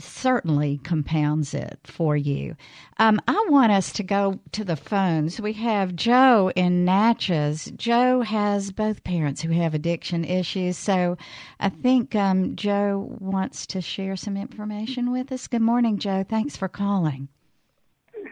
[0.00, 2.54] certainly compounds it for you.
[2.98, 5.40] Um, I want us to go to the phones.
[5.40, 7.72] We have Joe in Natchez.
[7.76, 11.16] Joe has both parents who have addiction issues, so
[11.60, 15.48] I think um, Joe wants to share some information with us.
[15.48, 16.24] Good morning, Joe.
[16.28, 17.28] Thanks for calling.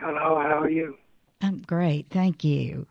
[0.01, 0.96] Hello, how are you?
[1.42, 2.87] I'm great, thank you.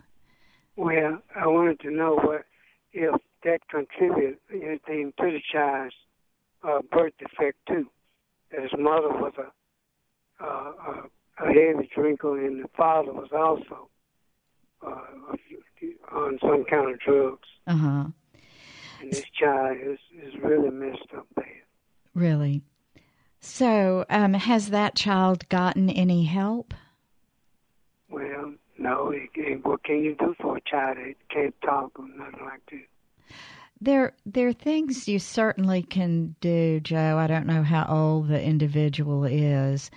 [0.76, 2.46] Well, I wanted to know what
[2.92, 5.96] if that contributed anything to the child's
[6.64, 7.88] uh, birth defect too.
[8.52, 13.90] That His mother was a, uh, a a heavy drinker, and the father was also
[14.86, 15.36] uh,
[16.12, 17.48] on some kind of drugs.
[17.68, 18.06] Uh huh.
[19.02, 21.46] And this child is is really messed up bad.
[22.14, 22.64] Really.
[23.42, 26.74] So, um, has that child gotten any help?
[28.10, 29.12] Well, no.
[29.12, 32.62] It, it, what can you do for a child that can't talk or nothing like
[32.72, 32.86] that?
[33.82, 37.18] There, there are things you certainly can do, Joe.
[37.18, 39.92] I don't know how old the individual is,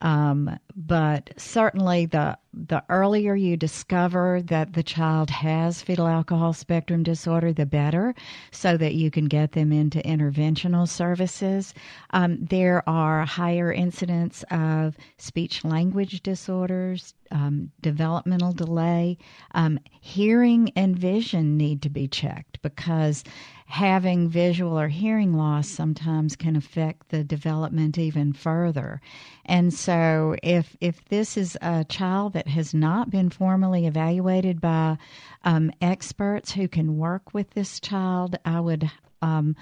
[0.00, 7.02] um, but certainly the the earlier you discover that the child has fetal alcohol spectrum
[7.02, 8.14] disorder, the better,
[8.50, 11.72] so that you can get them into interventional services.
[12.10, 19.18] Um, there are higher incidence of speech language disorders, um, developmental delay,
[19.54, 23.22] um, hearing and vision need to be checked because
[23.68, 28.98] having visual or hearing loss sometimes can affect the development even further.
[29.44, 34.96] And so, if if this is a child that has not been formally evaluated by
[35.44, 39.54] um, experts who can work with this child, I would um,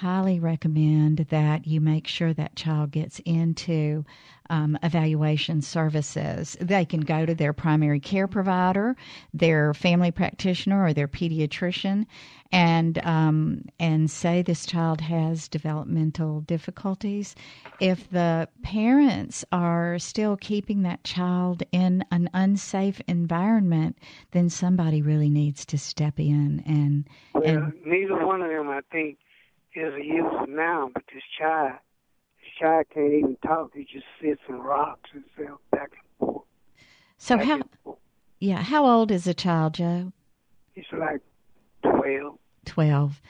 [0.00, 4.02] highly recommend that you make sure that child gets into
[4.48, 6.56] um, evaluation services.
[6.58, 8.96] They can go to their primary care provider,
[9.34, 12.06] their family practitioner, or their pediatrician,
[12.50, 17.36] and um, and say this child has developmental difficulties.
[17.78, 23.98] If the parents are still keeping that child in an unsafe environment,
[24.30, 27.06] then somebody really needs to step in and.
[27.34, 29.18] Well, and, neither one of them, I think,
[29.74, 31.78] is a user now, but this child
[32.40, 33.70] this child can't even talk.
[33.74, 36.44] He just sits and rocks himself back and forth.
[37.18, 37.96] So back how?
[38.40, 40.12] Yeah, how old is the child, Joe?
[40.72, 41.20] He's like
[41.82, 42.38] twelve.
[42.64, 43.20] Twelve.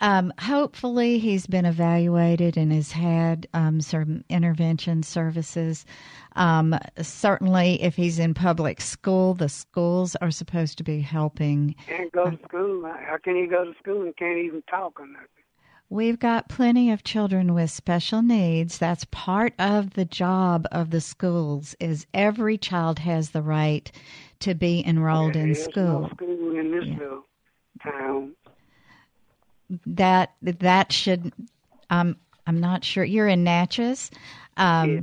[0.00, 5.84] Um, hopefully, he's been evaluated and has had um, some intervention services.
[6.36, 11.74] Um, certainly, if he's in public school, the schools are supposed to be helping.
[11.88, 12.84] Can't go to school.
[12.84, 15.26] How can he go to school and can't even talk or nothing?
[15.90, 18.76] We've got plenty of children with special needs.
[18.76, 23.90] That's part of the job of the schools is every child has the right
[24.40, 26.02] to be enrolled in school.
[26.02, 27.90] No school in this yeah.
[27.90, 28.32] town.
[29.86, 31.32] That that should
[31.88, 34.10] um I'm not sure you're in Natchez.
[34.58, 35.00] Um yeah.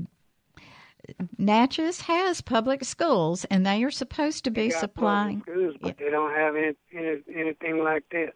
[1.38, 5.41] Natchez has public schools, and they are supposed to be supplying.
[5.41, 6.06] Schools, but yeah.
[6.06, 8.34] they don't have any, any, anything like that.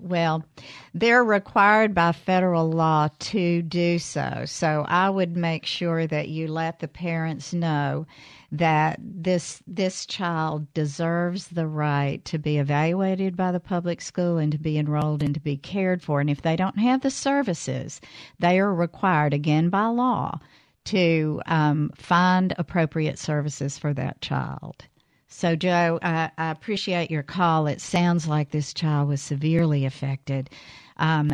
[0.00, 0.44] Well,
[0.92, 4.44] they're required by federal law to do so.
[4.46, 8.06] So I would make sure that you let the parents know
[8.50, 14.52] that this this child deserves the right to be evaluated by the public school and
[14.52, 16.20] to be enrolled and to be cared for.
[16.20, 18.00] And if they don't have the services,
[18.38, 20.38] they are required again by law
[20.84, 24.84] to um, find appropriate services for that child.
[25.32, 27.66] So, Joe, I, I, appreciate your call.
[27.66, 30.50] It sounds like this child was severely affected.
[30.98, 31.32] Um,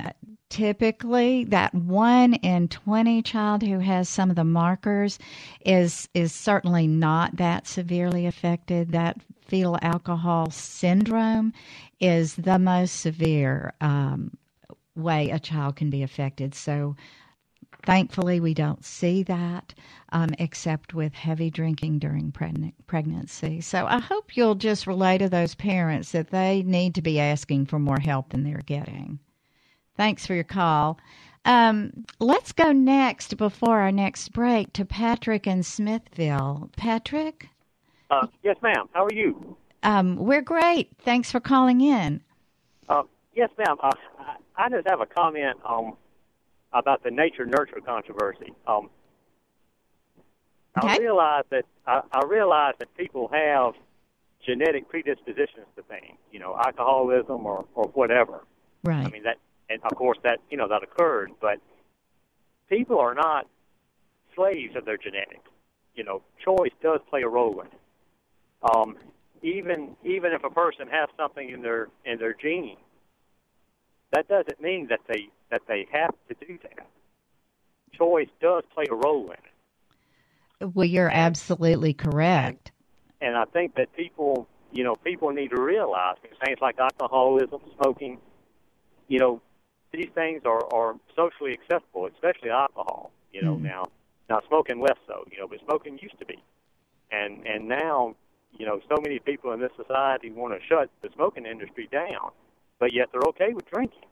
[0.50, 5.18] typically that one in 20 child who has some of the markers
[5.64, 11.52] is is certainly not that severely affected that fetal alcohol syndrome
[12.00, 14.30] is the most severe um,
[14.96, 16.96] way a child can be affected so
[17.84, 19.74] thankfully we don't see that
[20.10, 25.28] um, except with heavy drinking during preg- pregnancy so i hope you'll just relay to
[25.28, 29.18] those parents that they need to be asking for more help than they're getting
[29.98, 31.00] Thanks for your call.
[31.44, 36.70] Um, let's go next before our next break to Patrick in Smithville.
[36.76, 37.48] Patrick?
[38.08, 38.88] Uh, yes, ma'am.
[38.92, 39.56] How are you?
[39.82, 40.90] Um, we're great.
[41.00, 42.22] Thanks for calling in.
[42.88, 43.02] Uh,
[43.34, 43.76] yes, ma'am.
[43.82, 43.90] Uh,
[44.56, 45.96] I just have a comment um,
[46.72, 48.52] about the nature nurture controversy.
[48.66, 48.90] Um,
[50.76, 50.88] okay.
[50.88, 53.74] I realize that I, I realize that people have
[54.44, 58.44] genetic predispositions to things, you know, alcoholism or, or whatever.
[58.84, 59.06] Right.
[59.06, 59.38] I mean that
[59.70, 61.32] and of course that you know that occurred.
[61.40, 61.58] But
[62.68, 63.46] people are not
[64.34, 65.50] slaves of their genetics.
[65.94, 67.72] You know, choice does play a role in it.
[68.62, 68.96] Um,
[69.42, 72.76] even even if a person has something in their in their gene,
[74.12, 76.86] that doesn't mean that they that they have to do that.
[77.92, 80.74] Choice does play a role in it.
[80.74, 82.72] Well, you're absolutely correct.
[83.20, 87.60] And, and I think that people, you know, people need to realize things like alcoholism,
[87.80, 88.18] smoking,
[89.08, 89.40] you know,
[89.92, 93.10] these things are, are socially acceptable, especially alcohol.
[93.32, 93.62] You know, mm.
[93.62, 93.86] now
[94.28, 95.24] now smoking less so.
[95.30, 96.42] You know, but smoking used to be,
[97.10, 98.14] and and now,
[98.58, 102.30] you know, so many people in this society want to shut the smoking industry down,
[102.78, 104.08] but yet they're okay with drinking.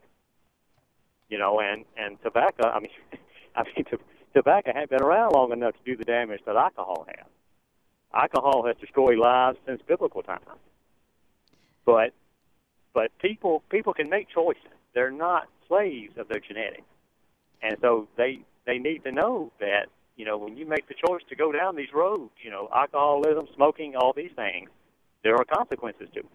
[1.28, 2.68] You know, and and tobacco.
[2.68, 2.90] I mean,
[3.56, 3.96] I mean, t-
[4.34, 7.26] tobacco hasn't been around long enough to do the damage that alcohol has.
[8.14, 10.44] Alcohol has destroyed lives since biblical times.
[11.84, 12.12] But
[12.94, 14.62] but people people can make choices.
[14.94, 16.82] They're not slaves of their genetics.
[17.62, 21.22] And so they they need to know that you know when you make the choice
[21.28, 24.70] to go down these roads, you know alcoholism, smoking, all these things,
[25.22, 26.26] there are consequences to it.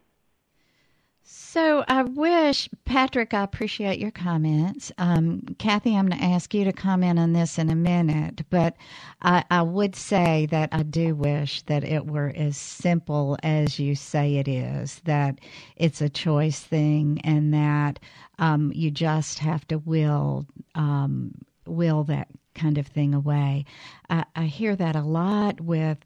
[1.23, 4.91] So I wish, Patrick, I appreciate your comments.
[4.97, 8.75] Um, Kathy, I'm going to ask you to comment on this in a minute, but
[9.21, 13.95] I, I, would say that I do wish that it were as simple as you
[13.95, 15.39] say it is, that
[15.75, 17.99] it's a choice thing and that
[18.39, 21.33] um, you just have to will, um,
[21.65, 23.65] will that kind of thing away.
[24.09, 25.97] I, I hear that a lot with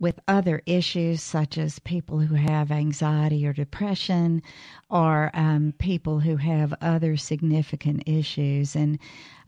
[0.00, 4.42] with other issues such as people who have anxiety or depression
[4.90, 8.74] or um, people who have other significant issues.
[8.74, 8.98] And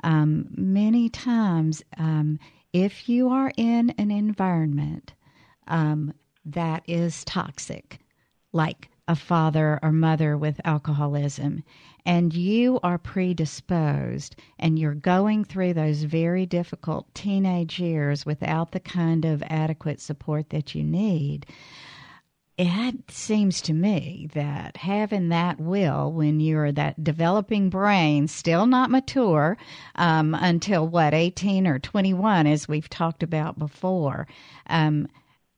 [0.05, 2.38] um, many times, um,
[2.72, 5.14] if you are in an environment
[5.66, 6.12] um,
[6.44, 7.99] that is toxic,
[8.53, 11.64] like a father or mother with alcoholism,
[12.07, 18.80] and you are predisposed and you're going through those very difficult teenage years without the
[18.80, 21.44] kind of adequate support that you need,
[22.57, 28.88] it seems to me that having that will when you're that developing brain still not
[28.88, 29.59] mature
[29.96, 34.26] um, until what 18 or 21 as we've talked about before
[34.68, 35.07] um,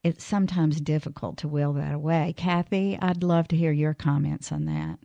[0.03, 2.33] it's sometimes difficult to will that away.
[2.35, 4.99] Kathy i'd love to hear your comments on that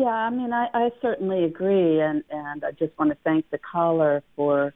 [0.00, 3.58] yeah, I mean, I, I certainly agree, and and I just want to thank the
[3.58, 4.72] caller for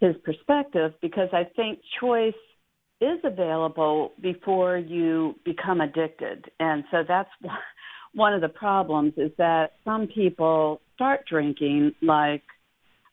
[0.00, 2.34] his perspective because I think choice
[3.00, 7.28] is available before you become addicted, and so that's
[8.14, 12.42] one of the problems is that some people start drinking like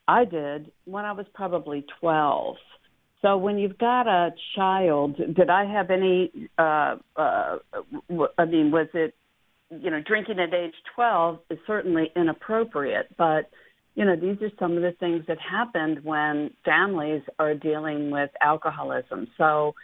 [0.08, 2.56] I did when I was probably twelve.
[3.22, 6.32] So when you've got a child, did I have any?
[6.58, 7.58] uh uh
[8.38, 9.14] I mean, was it
[9.70, 13.50] you know, drinking at age 12 is certainly inappropriate, but
[13.94, 18.30] you know, these are some of the things that happened when families are dealing with
[18.42, 19.26] alcoholism.
[19.36, 19.74] So,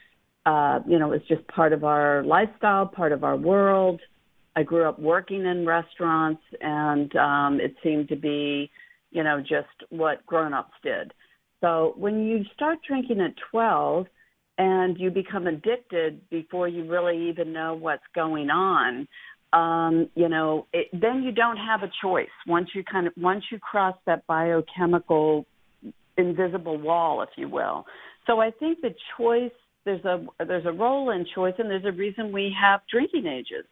[0.47, 4.01] uh, you know, it's just part of our lifestyle, part of our world.
[4.55, 8.71] I grew up working in restaurants, and um, it seemed to be,
[9.11, 11.13] you know, just what grown-ups did.
[11.61, 14.07] So when you start drinking at 12
[14.59, 19.09] and you become addicted before you really even know what's going on,
[19.57, 22.29] um, you know, it, then you don't have a choice.
[22.47, 25.47] Once you kind of once you cross that biochemical
[26.19, 27.87] invisible wall, if you will.
[28.27, 29.53] So I think the choice
[29.87, 33.65] there's a there's a role in choice, and there's a reason we have drinking ages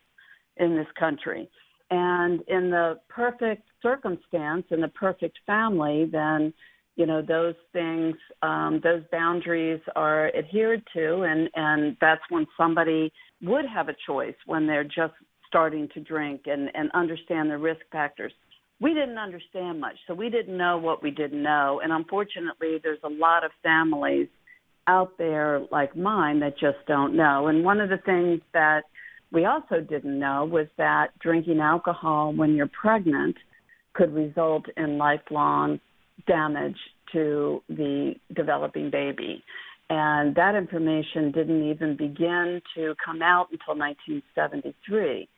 [0.57, 1.51] in this country.
[1.91, 6.55] And in the perfect circumstance, in the perfect family, then
[6.97, 13.13] you know those things, um, those boundaries are adhered to, and and that's when somebody
[13.43, 15.13] would have a choice when they're just
[15.49, 18.33] starting to drink and, and understand the risk factors.
[18.81, 19.97] we didn't understand much.
[20.07, 21.81] So we didn't know what we didn't know.
[21.83, 24.29] And unfortunately, there's a lot of families
[24.87, 27.47] out there like mine that just don't know.
[27.47, 28.83] And one of the things that
[29.33, 33.37] we also didn't know was that drinking alcohol when you're pregnant
[33.95, 35.81] could result in lifelong
[36.27, 36.77] damage
[37.13, 39.43] to the developing baby.
[39.91, 45.29] And that information didn't even begin to come out until 1973.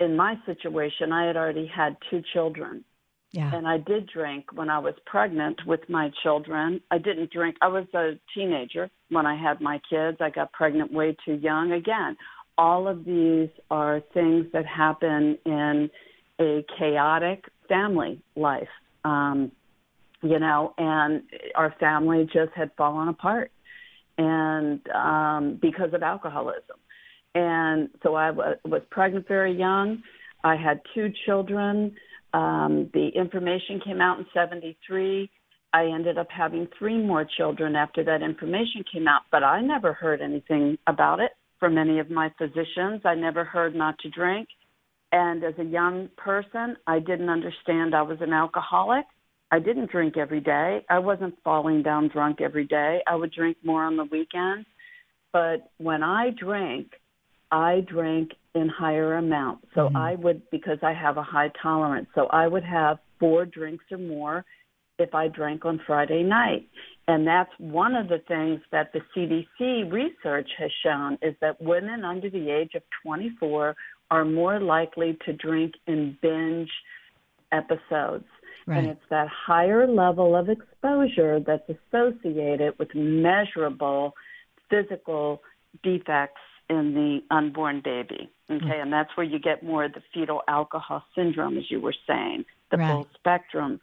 [0.00, 2.84] In my situation, I had already had two children.
[3.32, 3.54] Yeah.
[3.54, 6.80] And I did drink when I was pregnant with my children.
[6.90, 7.56] I didn't drink.
[7.60, 10.18] I was a teenager when I had my kids.
[10.20, 11.72] I got pregnant way too young.
[11.72, 12.16] Again,
[12.56, 15.90] all of these are things that happen in
[16.40, 18.68] a chaotic family life.
[19.04, 19.52] Um,
[20.22, 21.22] you know, and
[21.54, 23.50] our family just had fallen apart
[24.18, 26.76] and um, because of alcoholism.
[27.36, 30.02] And so I was pregnant very young.
[30.42, 31.94] I had two children.
[32.32, 35.30] Um, the information came out in 73.
[35.74, 39.92] I ended up having three more children after that information came out, but I never
[39.92, 43.02] heard anything about it from any of my physicians.
[43.04, 44.48] I never heard not to drink.
[45.12, 49.04] And as a young person, I didn't understand I was an alcoholic.
[49.50, 50.86] I didn't drink every day.
[50.88, 53.00] I wasn't falling down drunk every day.
[53.06, 54.66] I would drink more on the weekends.
[55.34, 56.92] But when I drank,
[57.50, 59.66] I drank in higher amounts.
[59.74, 59.96] So Mm-hmm.
[59.96, 63.98] I would, because I have a high tolerance, so I would have four drinks or
[63.98, 64.44] more
[64.98, 66.68] if I drank on Friday night.
[67.08, 72.04] And that's one of the things that the CDC research has shown is that women
[72.04, 73.76] under the age of 24
[74.10, 76.70] are more likely to drink in binge
[77.52, 78.24] episodes.
[78.66, 78.78] Right.
[78.78, 84.14] And it's that higher level of exposure that's associated with measurable
[84.68, 85.42] physical
[85.84, 88.30] defects in the unborn baby.
[88.50, 91.94] Okay, and that's where you get more of the fetal alcohol syndrome, as you were
[92.06, 92.90] saying, the Right.
[92.90, 93.80] full spectrum,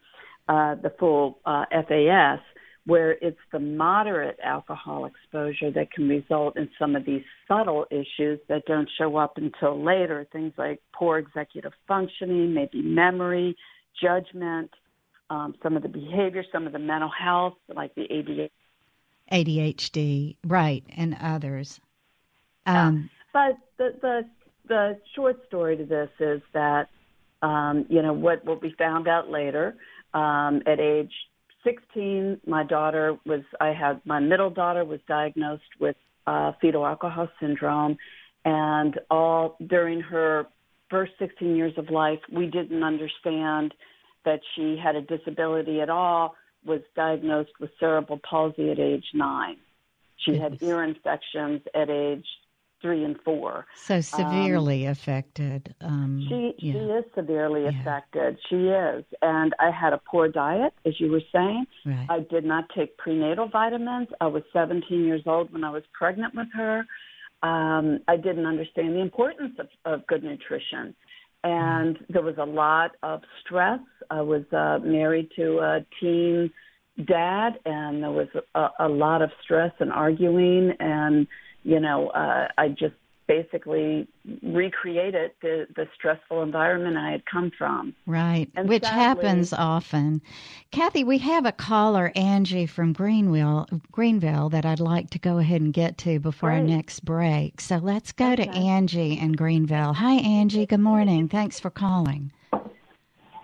[0.47, 2.39] uh, the full uh, FAS,
[2.85, 8.39] where it's the moderate alcohol exposure that can result in some of these subtle issues
[8.47, 10.25] that don't show up until later.
[10.31, 13.55] Things like poor executive functioning, maybe memory,
[14.01, 14.71] judgment,
[15.29, 18.49] um, some of the behavior, some of the mental health, like the ADHD.
[19.31, 21.79] ADHD, right, and others.
[22.65, 24.25] Um, But the the
[24.67, 26.89] the short story to this is that
[27.41, 29.75] um, you know what what we found out later
[30.13, 31.11] um, at age
[31.63, 35.95] 16, my daughter was I had my middle daughter was diagnosed with
[36.27, 37.97] uh, fetal alcohol syndrome,
[38.45, 40.47] and all during her
[40.89, 43.73] first 16 years of life, we didn't understand
[44.25, 46.35] that she had a disability at all.
[46.65, 49.57] Was diagnosed with cerebral palsy at age nine.
[50.17, 52.25] She had ear infections at age
[52.83, 53.65] three and four.
[53.75, 55.73] so severely affected.
[55.81, 56.73] Um, She yeah.
[56.73, 58.37] she is severely affected.
[58.49, 61.65] She is, and I had a poor diet, as you were saying.
[61.85, 62.05] Right.
[62.09, 64.09] I did not take prenatal vitamins.
[64.21, 66.85] I was 17 years old when I was pregnant with her.
[67.41, 70.93] Um, I didn't understand the importance of, of good nutrition,
[71.43, 73.79] and there was a lot of stress.
[74.11, 76.51] I was uh, married to a teen
[77.07, 81.27] dad, and there was a, a lot of stress and arguing, and
[81.63, 82.95] you know, uh, I just
[83.25, 84.05] basically
[84.43, 87.95] recreated the, the stressful environment I had come from.
[88.05, 90.21] Right, And which sadly- happens often.
[90.71, 95.61] Kathy, we have a caller, Angie from Greenville, Greenville, that I'd like to go ahead
[95.61, 97.61] and get to before our next break.
[97.61, 99.93] So let's go to Angie in Greenville.
[99.93, 100.65] Hi, Angie.
[100.65, 101.29] Good morning.
[101.29, 102.31] Thanks for calling.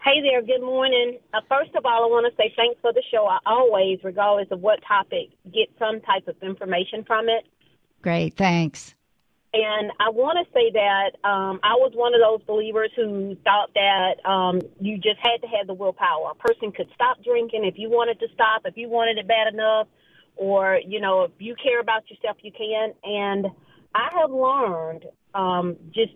[0.02, 1.20] Hey there, good morning.
[1.34, 3.28] Uh, first of all, I want to say thanks for the show.
[3.28, 7.46] I always, regardless of what topic, get some type of information from it.
[8.02, 8.96] Great, thanks.
[9.52, 13.72] And I want to say that um, I was one of those believers who thought
[13.74, 16.32] that um, you just had to have the willpower.
[16.32, 19.52] A person could stop drinking if you wanted to stop, if you wanted it bad
[19.52, 19.88] enough,
[20.36, 22.94] or you know, if you care about yourself, you can.
[23.04, 23.48] And
[23.96, 26.14] I have learned um, just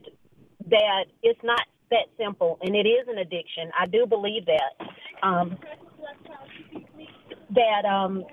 [0.70, 3.72] that it's not that simple, and it is an addiction.
[3.78, 4.88] I do believe that.
[5.24, 5.58] Um,
[7.56, 8.26] that um,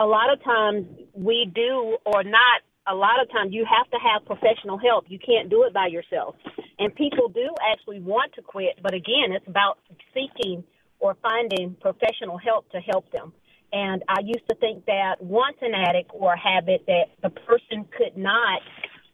[0.00, 3.96] a lot of times we do or not a lot of times you have to
[3.96, 5.06] have professional help.
[5.08, 6.36] You can't do it by yourself.
[6.78, 9.78] And people do actually want to quit but again it's about
[10.12, 10.64] seeking
[10.98, 13.32] or finding professional help to help them.
[13.72, 17.86] And i used to think that once an addict or a habit that the person
[17.96, 18.60] could not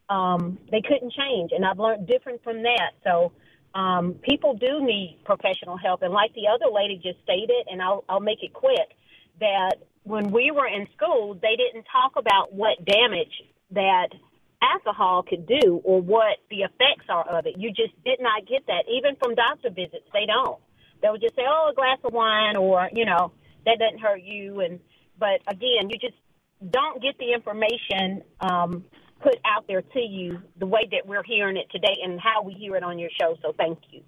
[0.09, 1.51] um they couldn't change.
[1.53, 2.93] And i've learned different from that.
[3.05, 3.33] So
[3.75, 6.03] um people do need professional help.
[6.03, 8.97] And like the other lady just stated and i'll i'll make it quick
[9.41, 13.43] that when we were in school, they didn't talk about what damage
[13.73, 14.09] that
[14.63, 17.55] alcohol could do or what the effects are of it.
[17.57, 18.85] You just did not get that.
[18.91, 20.59] Even from doctor visits, they don't.
[21.03, 23.33] They'll just say, "Oh, a glass of wine," or you know,
[23.65, 24.61] that doesn't hurt you.
[24.61, 24.81] And
[25.19, 26.17] but again, you just
[26.71, 28.85] don't get the information um,
[29.23, 32.53] put out there to you the way that we're hearing it today and how we
[32.53, 33.37] hear it on your show.
[33.43, 34.03] So thank you.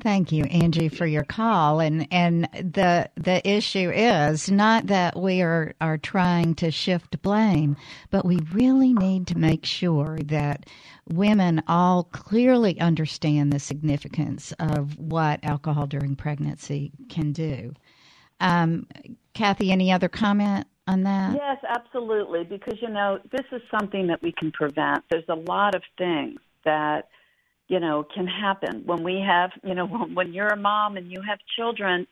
[0.00, 1.80] Thank you, Angie, for your call.
[1.80, 7.76] And and the the issue is not that we are, are trying to shift blame,
[8.10, 10.66] but we really need to make sure that
[11.08, 17.72] women all clearly understand the significance of what alcohol during pregnancy can do.
[18.40, 18.86] Um,
[19.32, 21.34] Kathy, any other comment on that?
[21.34, 22.44] Yes, absolutely.
[22.44, 25.04] Because you know, this is something that we can prevent.
[25.10, 27.08] There's a lot of things that
[27.68, 31.20] you know, can happen when we have, you know, when you're a mom and you
[31.22, 32.06] have children,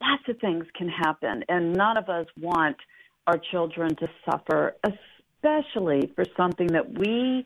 [0.00, 1.44] lots of things can happen.
[1.48, 2.76] And none of us want
[3.26, 7.44] our children to suffer, especially for something that we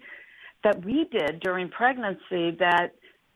[0.62, 2.88] that we did during pregnancy that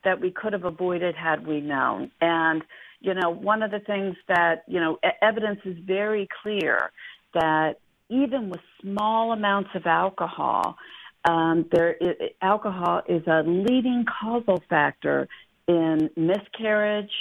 [0.05, 2.11] that we could have avoided had we known.
[2.20, 2.62] And
[3.01, 6.91] you know, one of the things that, you know, evidence is very clear
[7.35, 7.75] that
[8.09, 10.77] even with small amounts of alcohol,
[11.25, 15.29] um, there is, alcohol is a leading causal factor
[15.66, 17.12] in miscarriage,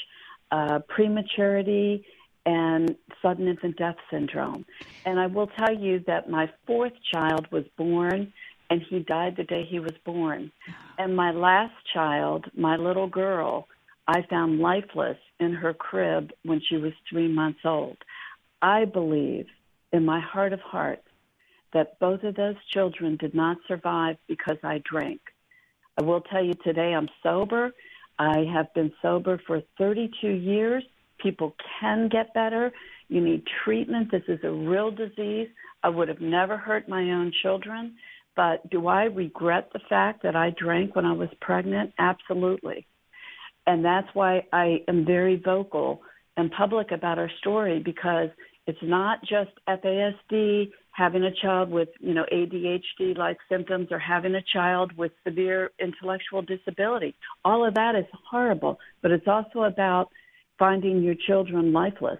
[0.51, 2.05] uh, prematurity,
[2.45, 4.65] and sudden infant death syndrome.
[5.05, 8.33] And I will tell you that my fourth child was born
[8.69, 10.51] and he died the day he was born.
[10.97, 13.67] And my last child, my little girl,
[14.07, 17.97] I found lifeless in her crib when she was three months old.
[18.61, 19.45] I believe
[19.91, 21.07] in my heart of hearts
[21.73, 25.21] that both of those children did not survive because I drank.
[25.99, 27.71] I will tell you today I'm sober.
[28.17, 30.83] I have been sober for 32 years.
[31.19, 32.71] People can get better.
[33.07, 34.11] You need treatment.
[34.11, 35.49] This is a real disease.
[35.83, 37.95] I would have never hurt my own children.
[38.35, 41.93] But do I regret the fact that I drank when I was pregnant?
[41.99, 42.87] Absolutely.
[43.67, 46.01] And that's why I am very vocal
[46.35, 48.29] and public about our story because
[48.65, 54.35] it's not just FASD, having a child with, you know, ADHD like symptoms or having
[54.35, 57.15] a child with severe intellectual disability.
[57.43, 60.09] All of that is horrible, but it's also about
[60.59, 62.19] finding your children lifeless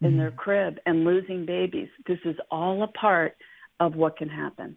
[0.00, 0.18] in mm-hmm.
[0.18, 1.88] their crib and losing babies.
[2.06, 3.36] This is all a part
[3.78, 4.76] of what can happen.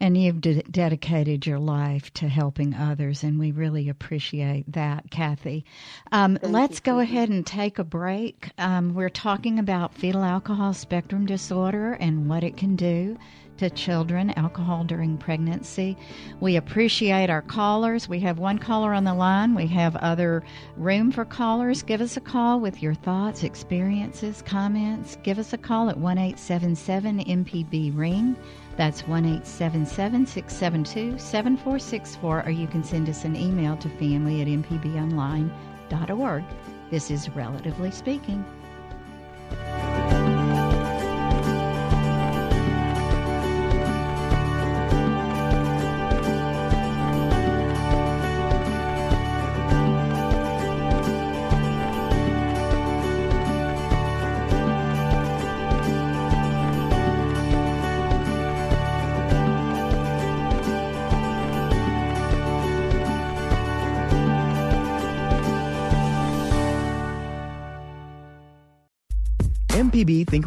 [0.00, 5.64] And you've de- dedicated your life to helping others, and we really appreciate that, Kathy.
[6.12, 8.50] Um, let's you, go ahead and take a break.
[8.58, 13.18] Um, we're talking about fetal alcohol spectrum disorder and what it can do
[13.58, 15.96] to children, alcohol during pregnancy.
[16.40, 18.08] We appreciate our callers.
[18.08, 19.54] We have one caller on the line.
[19.54, 20.42] We have other
[20.76, 21.82] room for callers.
[21.82, 25.18] Give us a call with your thoughts, experiences, comments.
[25.22, 28.36] Give us a call at 1 877 MPB Ring.
[28.78, 34.46] That's 1 877 672 7464, or you can send us an email to family at
[34.46, 36.44] mpbonline.org.
[36.88, 38.44] This is Relatively Speaking.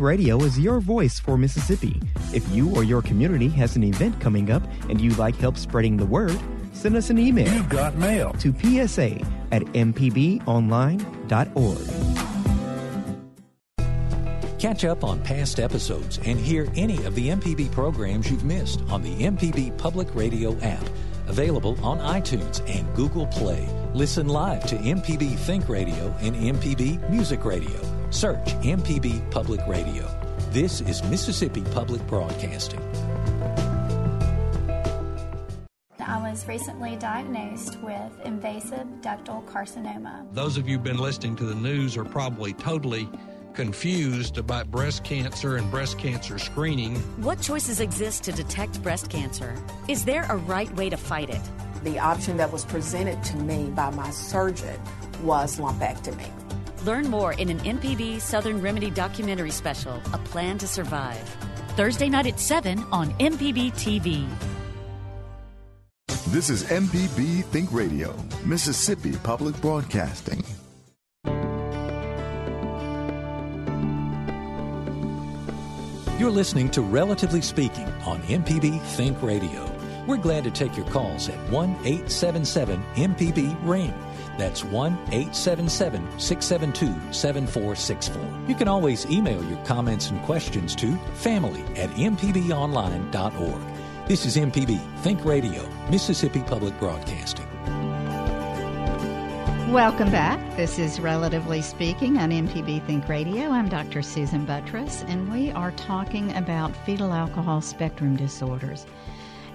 [0.02, 2.02] Radio is your voice for Mississippi.
[2.34, 5.98] If you or your community has an event coming up and you'd like help spreading
[5.98, 6.38] the word,
[6.74, 7.54] send us an email.
[7.54, 8.34] You've got mail.
[8.40, 10.42] To psa at mpbonline.org.
[14.60, 19.02] Catch up on past episodes and hear any of the MPB programs you've missed on
[19.02, 20.84] the MPB Public Radio app.
[21.28, 23.68] Available on iTunes and Google Play.
[23.94, 28.01] Listen live to MPB Think Radio and MPB Music Radio.
[28.12, 30.06] Search MPB Public Radio.
[30.50, 32.82] This is Mississippi Public Broadcasting.
[35.98, 40.26] I was recently diagnosed with invasive ductal carcinoma.
[40.34, 43.08] Those of you who've been listening to the news are probably totally
[43.54, 46.98] confused about breast cancer and breast cancer screening.
[47.24, 49.56] What choices exist to detect breast cancer?
[49.88, 51.42] Is there a right way to fight it?
[51.86, 54.78] The option that was presented to me by my surgeon
[55.24, 56.30] was lumpectomy.
[56.84, 61.30] Learn more in an MPB Southern Remedy documentary special, A Plan to Survive.
[61.76, 64.28] Thursday night at 7 on MPB TV.
[66.28, 68.16] This is MPB Think Radio,
[68.46, 70.44] Mississippi Public Broadcasting.
[76.20, 79.68] You're listening to Relatively Speaking on MPB Think Radio.
[80.08, 83.94] We're glad to take your calls at 1 877 MPB Ring.
[84.42, 88.50] That's 1 877 672 7464.
[88.50, 93.62] You can always email your comments and questions to family at mpbonline.org.
[94.08, 97.46] This is MPB Think Radio, Mississippi Public Broadcasting.
[99.72, 100.58] Welcome back.
[100.58, 103.52] This is Relatively Speaking on MPB Think Radio.
[103.52, 104.02] I'm Dr.
[104.02, 108.88] Susan Buttross, and we are talking about fetal alcohol spectrum disorders.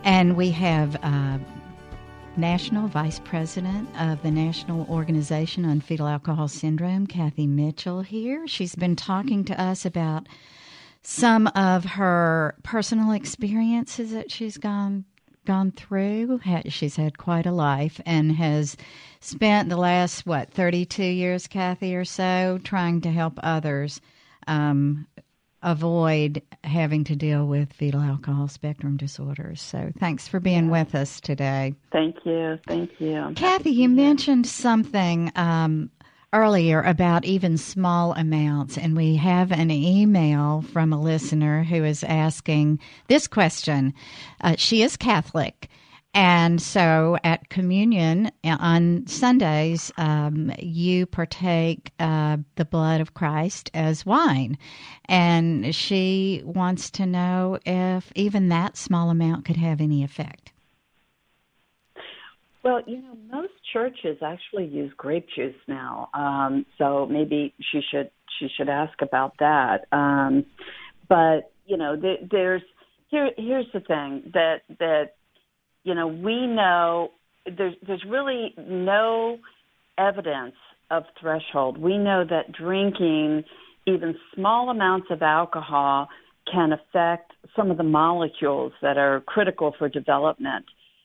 [0.04, 1.38] And we have uh,
[2.36, 8.46] National Vice President of the National Organization on Fetal Alcohol Syndrome, Kathy Mitchell, here.
[8.46, 10.26] She's been talking to us about
[11.02, 15.04] some of her personal experiences that she's gone
[15.46, 16.40] gone through.
[16.66, 18.76] She's had quite a life and has
[19.20, 24.00] spent the last, what, 32 years, Kathy, or so, trying to help others
[24.46, 25.06] um,
[25.62, 29.60] avoid having to deal with fetal alcohol spectrum disorders.
[29.60, 31.74] So thanks for being with us today.
[31.90, 32.58] Thank you.
[32.66, 33.32] Thank you.
[33.34, 35.90] Kathy, you mentioned something um,
[36.32, 42.04] earlier about even small amounts, and we have an email from a listener who is
[42.04, 42.78] asking
[43.08, 43.94] this question.
[44.42, 45.68] Uh, she is Catholic.
[46.16, 53.70] And so at communion uh, on Sundays, um, you partake uh, the blood of Christ
[53.74, 54.56] as wine.
[55.10, 60.52] And she wants to know if even that small amount could have any effect.
[62.62, 68.10] Well, you know, most churches actually use grape juice now, um, so maybe she should
[68.40, 69.86] she should ask about that.
[69.92, 70.46] Um,
[71.10, 72.62] but you know, th- there's
[73.08, 75.15] here here's the thing that that
[75.86, 77.10] you know we know
[77.46, 79.38] there's there's really no
[79.96, 80.56] evidence
[80.90, 81.78] of threshold.
[81.78, 83.44] We know that drinking
[83.86, 86.08] even small amounts of alcohol
[86.52, 90.64] can affect some of the molecules that are critical for development.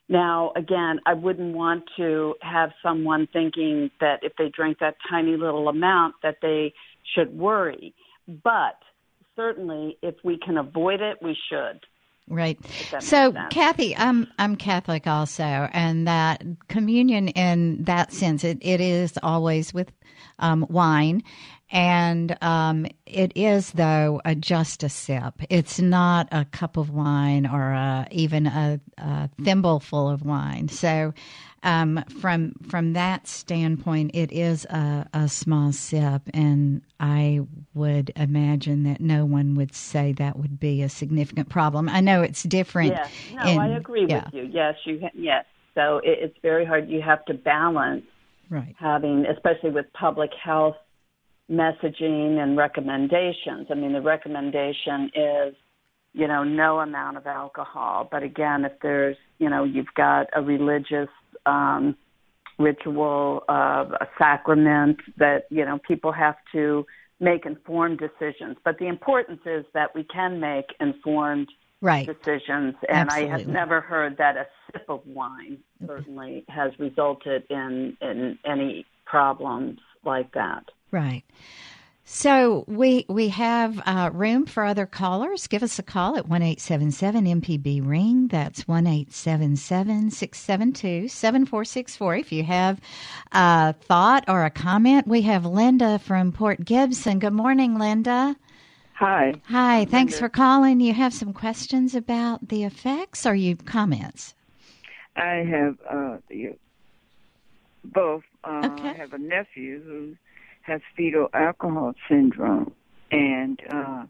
[0.09, 5.37] Now, again, I wouldn't want to have someone thinking that if they drink that tiny
[5.37, 6.73] little amount that they
[7.15, 7.93] should worry.
[8.27, 8.77] But
[9.35, 11.79] certainly, if we can avoid it, we should.
[12.27, 12.57] Right.
[12.99, 19.17] So, Kathy, I'm I'm Catholic also, and that communion in that sense, it, it is
[19.21, 19.91] always with
[20.39, 21.23] um, wine,
[21.71, 25.41] and um, it is though a just a sip.
[25.49, 30.69] It's not a cup of wine or a, even a, a thimbleful of wine.
[30.69, 31.13] So,
[31.63, 37.41] um, from from that standpoint, it is a, a, small sip, and I
[37.75, 41.87] would imagine that no one would say that would be a significant problem.
[41.87, 42.93] I know it's different.
[42.93, 44.25] Yes, no, in, I agree yeah.
[44.25, 44.49] with you.
[44.51, 45.45] Yes, you yes.
[45.75, 46.89] So it, it's very hard.
[46.89, 48.05] You have to balance
[48.49, 48.75] right.
[48.79, 50.75] having, especially with public health
[51.49, 53.67] messaging and recommendations.
[53.69, 55.55] I mean, the recommendation is,
[56.13, 58.07] you know, no amount of alcohol.
[58.09, 61.09] But again, if there's, you know, you've got a religious
[61.45, 61.95] um,
[62.57, 66.85] ritual of a sacrament that, you know, people have to
[67.19, 68.57] make informed decisions.
[68.63, 71.49] But the importance is that we can make informed
[71.81, 72.05] right.
[72.05, 72.75] decisions.
[72.89, 73.31] And Absolutely.
[73.31, 78.85] I have never heard that a sip of wine certainly has resulted in, in any
[79.05, 80.63] problems like that.
[80.91, 81.23] Right.
[82.13, 85.47] So we we have uh, room for other callers.
[85.47, 88.27] Give us a call at one eight seven seven MPB ring.
[88.27, 92.17] That's one eight seven seven six seven two seven four six four.
[92.17, 92.81] If you have
[93.31, 97.19] a thought or a comment, we have Linda from Port Gibson.
[97.19, 98.35] Good morning, Linda.
[98.95, 99.33] Hi.
[99.45, 99.85] Hi.
[99.85, 100.81] Thanks for calling.
[100.81, 104.35] You have some questions about the effects, or you comments?
[105.15, 106.17] I have uh,
[107.85, 108.23] both.
[108.43, 108.89] Uh, okay.
[108.89, 110.17] I have a nephew who
[110.63, 112.73] has fetal alcohol syndrome,
[113.11, 114.03] and uh,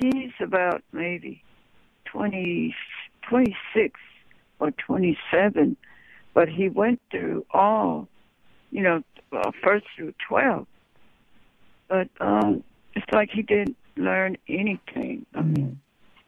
[0.00, 1.42] he's about maybe
[2.06, 2.74] 20,
[3.28, 4.00] 26
[4.60, 5.76] or 27,
[6.32, 8.08] but he went through all,
[8.70, 10.66] you know, well, first through 12.
[11.88, 12.62] But um,
[12.94, 15.26] it's like he didn't learn anything.
[15.34, 15.80] I mean,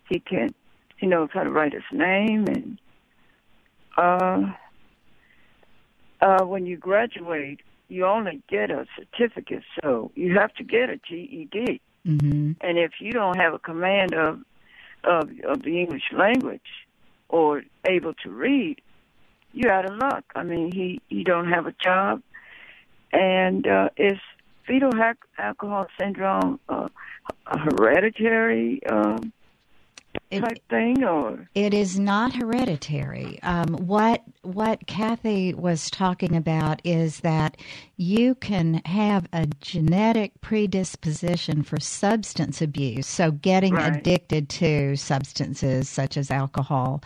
[0.09, 0.55] he can't,
[0.97, 2.81] he knows how to write his name, and
[3.97, 4.53] uh,
[6.21, 10.97] uh, when you graduate, you only get a certificate, so you have to get a
[10.97, 11.81] GED.
[12.07, 12.53] Mm-hmm.
[12.61, 14.41] And if you don't have a command of,
[15.05, 16.87] of of the English language
[17.29, 18.81] or able to read,
[19.53, 20.25] you're out of luck.
[20.35, 22.23] I mean, he he don't have a job,
[23.13, 24.19] and uh, is
[24.67, 24.93] fetal
[25.39, 26.89] alcohol syndrome uh,
[27.47, 29.33] a hereditary um,
[30.31, 33.41] it, type thing, or it is not hereditary.
[33.43, 37.57] Um, what what Kathy was talking about is that
[37.97, 43.97] you can have a genetic predisposition for substance abuse, so getting right.
[43.97, 47.03] addicted to substances such as alcohol.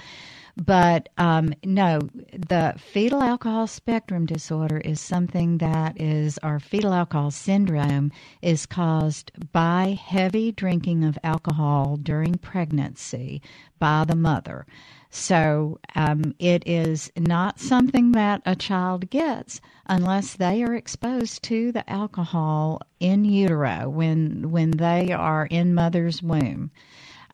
[0.57, 2.01] But um, no,
[2.33, 9.33] the fetal alcohol spectrum disorder is something that is, our fetal alcohol syndrome is caused
[9.53, 13.43] by heavy drinking of alcohol during pregnancy
[13.79, 14.67] by the mother.
[15.11, 21.73] So um, it is not something that a child gets unless they are exposed to
[21.73, 26.71] the alcohol in utero when when they are in mother's womb.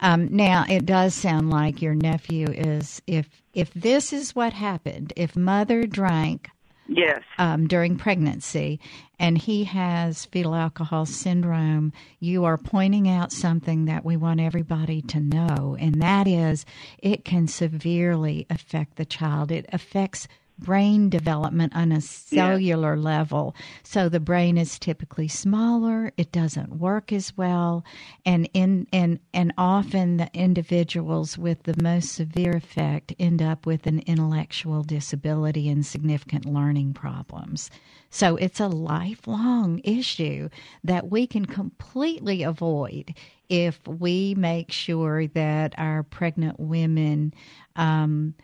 [0.00, 5.12] Um, now it does sound like your nephew is if if this is what happened,
[5.16, 6.50] if mother drank
[6.88, 7.22] Yes.
[7.38, 8.78] Um, during pregnancy,
[9.18, 15.02] and he has fetal alcohol syndrome, you are pointing out something that we want everybody
[15.02, 16.64] to know, and that is
[16.98, 19.50] it can severely affect the child.
[19.50, 20.28] It affects
[20.58, 23.02] brain development on a cellular yeah.
[23.02, 23.54] level.
[23.82, 27.84] So the brain is typically smaller, it doesn't work as well,
[28.24, 33.86] and in and and often the individuals with the most severe effect end up with
[33.86, 37.70] an intellectual disability and significant learning problems.
[38.10, 40.48] So it's a lifelong issue
[40.84, 43.14] that we can completely avoid
[43.48, 47.34] if we make sure that our pregnant women
[47.76, 48.34] um,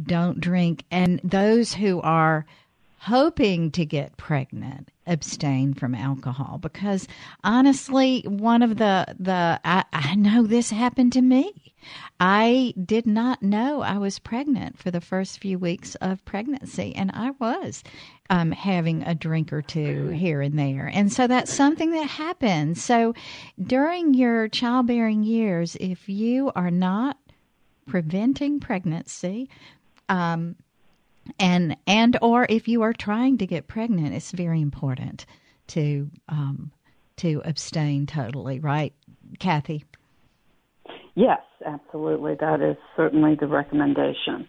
[0.00, 2.46] don't drink, and those who are
[2.98, 7.08] hoping to get pregnant abstain from alcohol because
[7.42, 11.74] honestly one of the the I, I know this happened to me.
[12.20, 17.10] I did not know i was pregnant for the first few weeks of pregnancy and
[17.12, 17.82] i was
[18.32, 20.90] um, having a drink or two here and there.
[20.90, 22.82] And so that's something that happens.
[22.82, 23.14] So
[23.62, 27.18] during your childbearing years if you are not
[27.86, 29.50] preventing pregnancy
[30.08, 30.56] um,
[31.38, 35.26] and and or if you are trying to get pregnant, it's very important
[35.68, 36.72] to um,
[37.16, 38.60] to abstain totally.
[38.60, 38.92] Right,
[39.38, 39.84] Kathy?
[41.14, 42.36] Yes, absolutely.
[42.40, 44.48] That is certainly the recommendation.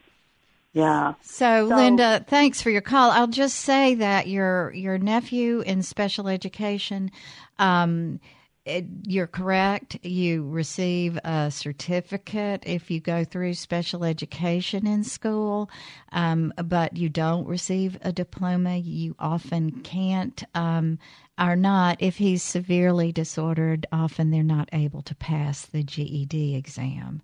[0.71, 1.13] Yeah.
[1.21, 3.11] So, so, Linda, thanks for your call.
[3.11, 7.11] I'll just say that your your nephew in special education
[7.59, 8.19] um,
[8.65, 9.97] it, you're correct.
[10.03, 15.69] You receive a certificate if you go through special education in school,
[16.11, 18.77] um, but you don't receive a diploma.
[18.77, 20.99] You often can't, um,
[21.37, 27.21] are not, if he's severely disordered, often they're not able to pass the GED exam.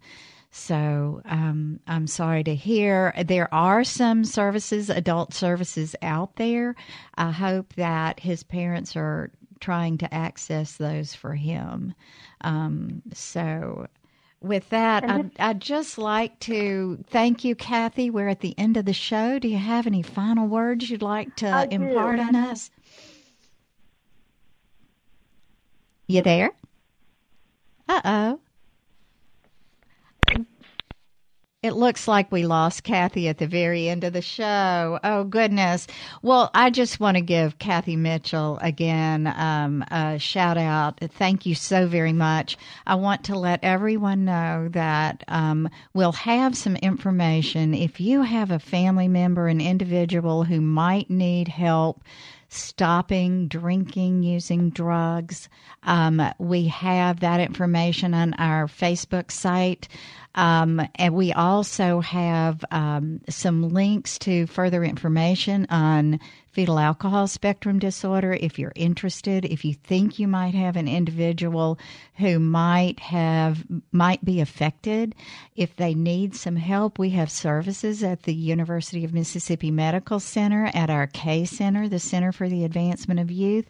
[0.51, 3.13] So um, I'm sorry to hear.
[3.23, 6.75] There are some services, adult services out there.
[7.15, 11.93] I hope that his parents are trying to access those for him.
[12.41, 13.87] Um, so,
[14.41, 18.09] with that, I'd, I'd, just like to thank you, Kathy.
[18.09, 19.39] We're at the end of the show.
[19.39, 22.23] Do you have any final words you'd like to I impart do.
[22.23, 22.71] on us?
[26.07, 26.51] You there?
[27.87, 28.39] Uh oh.
[31.61, 34.97] It looks like we lost Kathy at the very end of the show.
[35.03, 35.87] Oh, goodness.
[36.21, 40.99] Well, I just want to give Kathy Mitchell again um, a shout out.
[41.01, 42.57] Thank you so very much.
[42.87, 47.73] I want to let everyone know that um, we'll have some information.
[47.73, 52.01] If you have a family member, an individual who might need help,
[52.49, 55.47] stopping drinking, using drugs.
[55.83, 59.87] Um, we have that information on our Facebook site.
[60.35, 66.19] Um, and we also have um, some links to further information on
[66.51, 71.77] fetal alcohol spectrum disorder if you're interested if you think you might have an individual
[72.15, 75.13] who might have might be affected
[75.55, 80.69] if they need some help we have services at the University of Mississippi Medical Center
[80.73, 83.69] at our K Center the Center for the Advancement of Youth.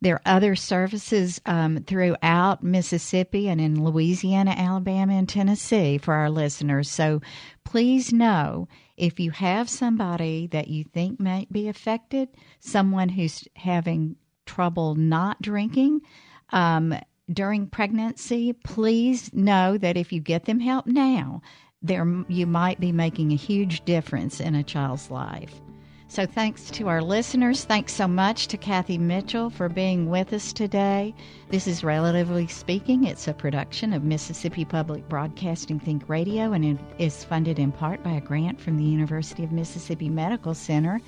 [0.00, 6.30] There are other services um, throughout Mississippi and in Louisiana Alabama and Tennessee for our
[6.30, 6.90] listeners.
[6.90, 7.20] So
[7.64, 8.68] please know
[9.00, 12.28] if you have somebody that you think might be affected,
[12.60, 16.02] someone who's having trouble not drinking
[16.50, 16.94] um,
[17.32, 21.40] during pregnancy, please know that if you get them help now,
[21.80, 25.62] there you might be making a huge difference in a child's life.
[26.10, 27.64] So, thanks to our listeners.
[27.64, 31.14] Thanks so much to Kathy Mitchell for being with us today.
[31.50, 33.04] This is Relatively Speaking.
[33.04, 38.02] It's a production of Mississippi Public Broadcasting Think Radio and it is funded in part
[38.02, 41.00] by a grant from the University of Mississippi Medical Center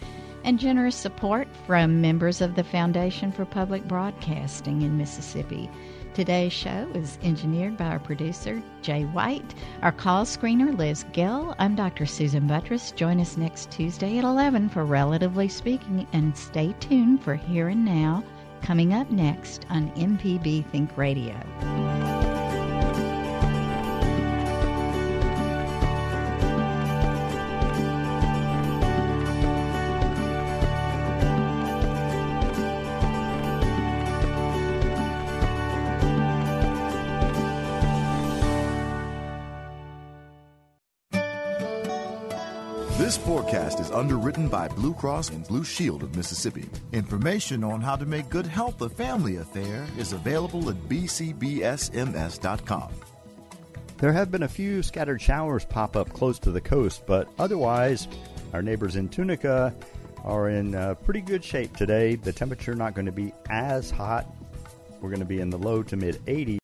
[0.44, 5.68] and generous support from members of the Foundation for Public Broadcasting in Mississippi.
[6.14, 9.54] Today's show is engineered by our producer, Jay White.
[9.80, 11.54] Our call screener, Liz Gill.
[11.58, 12.04] I'm Dr.
[12.04, 12.94] Susan Buttross.
[12.94, 17.82] Join us next Tuesday at 11 for Relatively Speaking, and stay tuned for Here and
[17.82, 18.22] Now,
[18.60, 22.41] coming up next on MPB Think Radio.
[43.32, 46.68] Forecast is underwritten by Blue Cross and Blue Shield of Mississippi.
[46.92, 52.92] Information on how to make good health a family affair is available at bcbsms.com.
[53.96, 58.06] There have been a few scattered showers pop up close to the coast, but otherwise,
[58.52, 59.74] our neighbors in Tunica
[60.24, 62.16] are in uh, pretty good shape today.
[62.16, 64.26] The temperature not going to be as hot.
[65.00, 66.58] We're going to be in the low to mid 80s.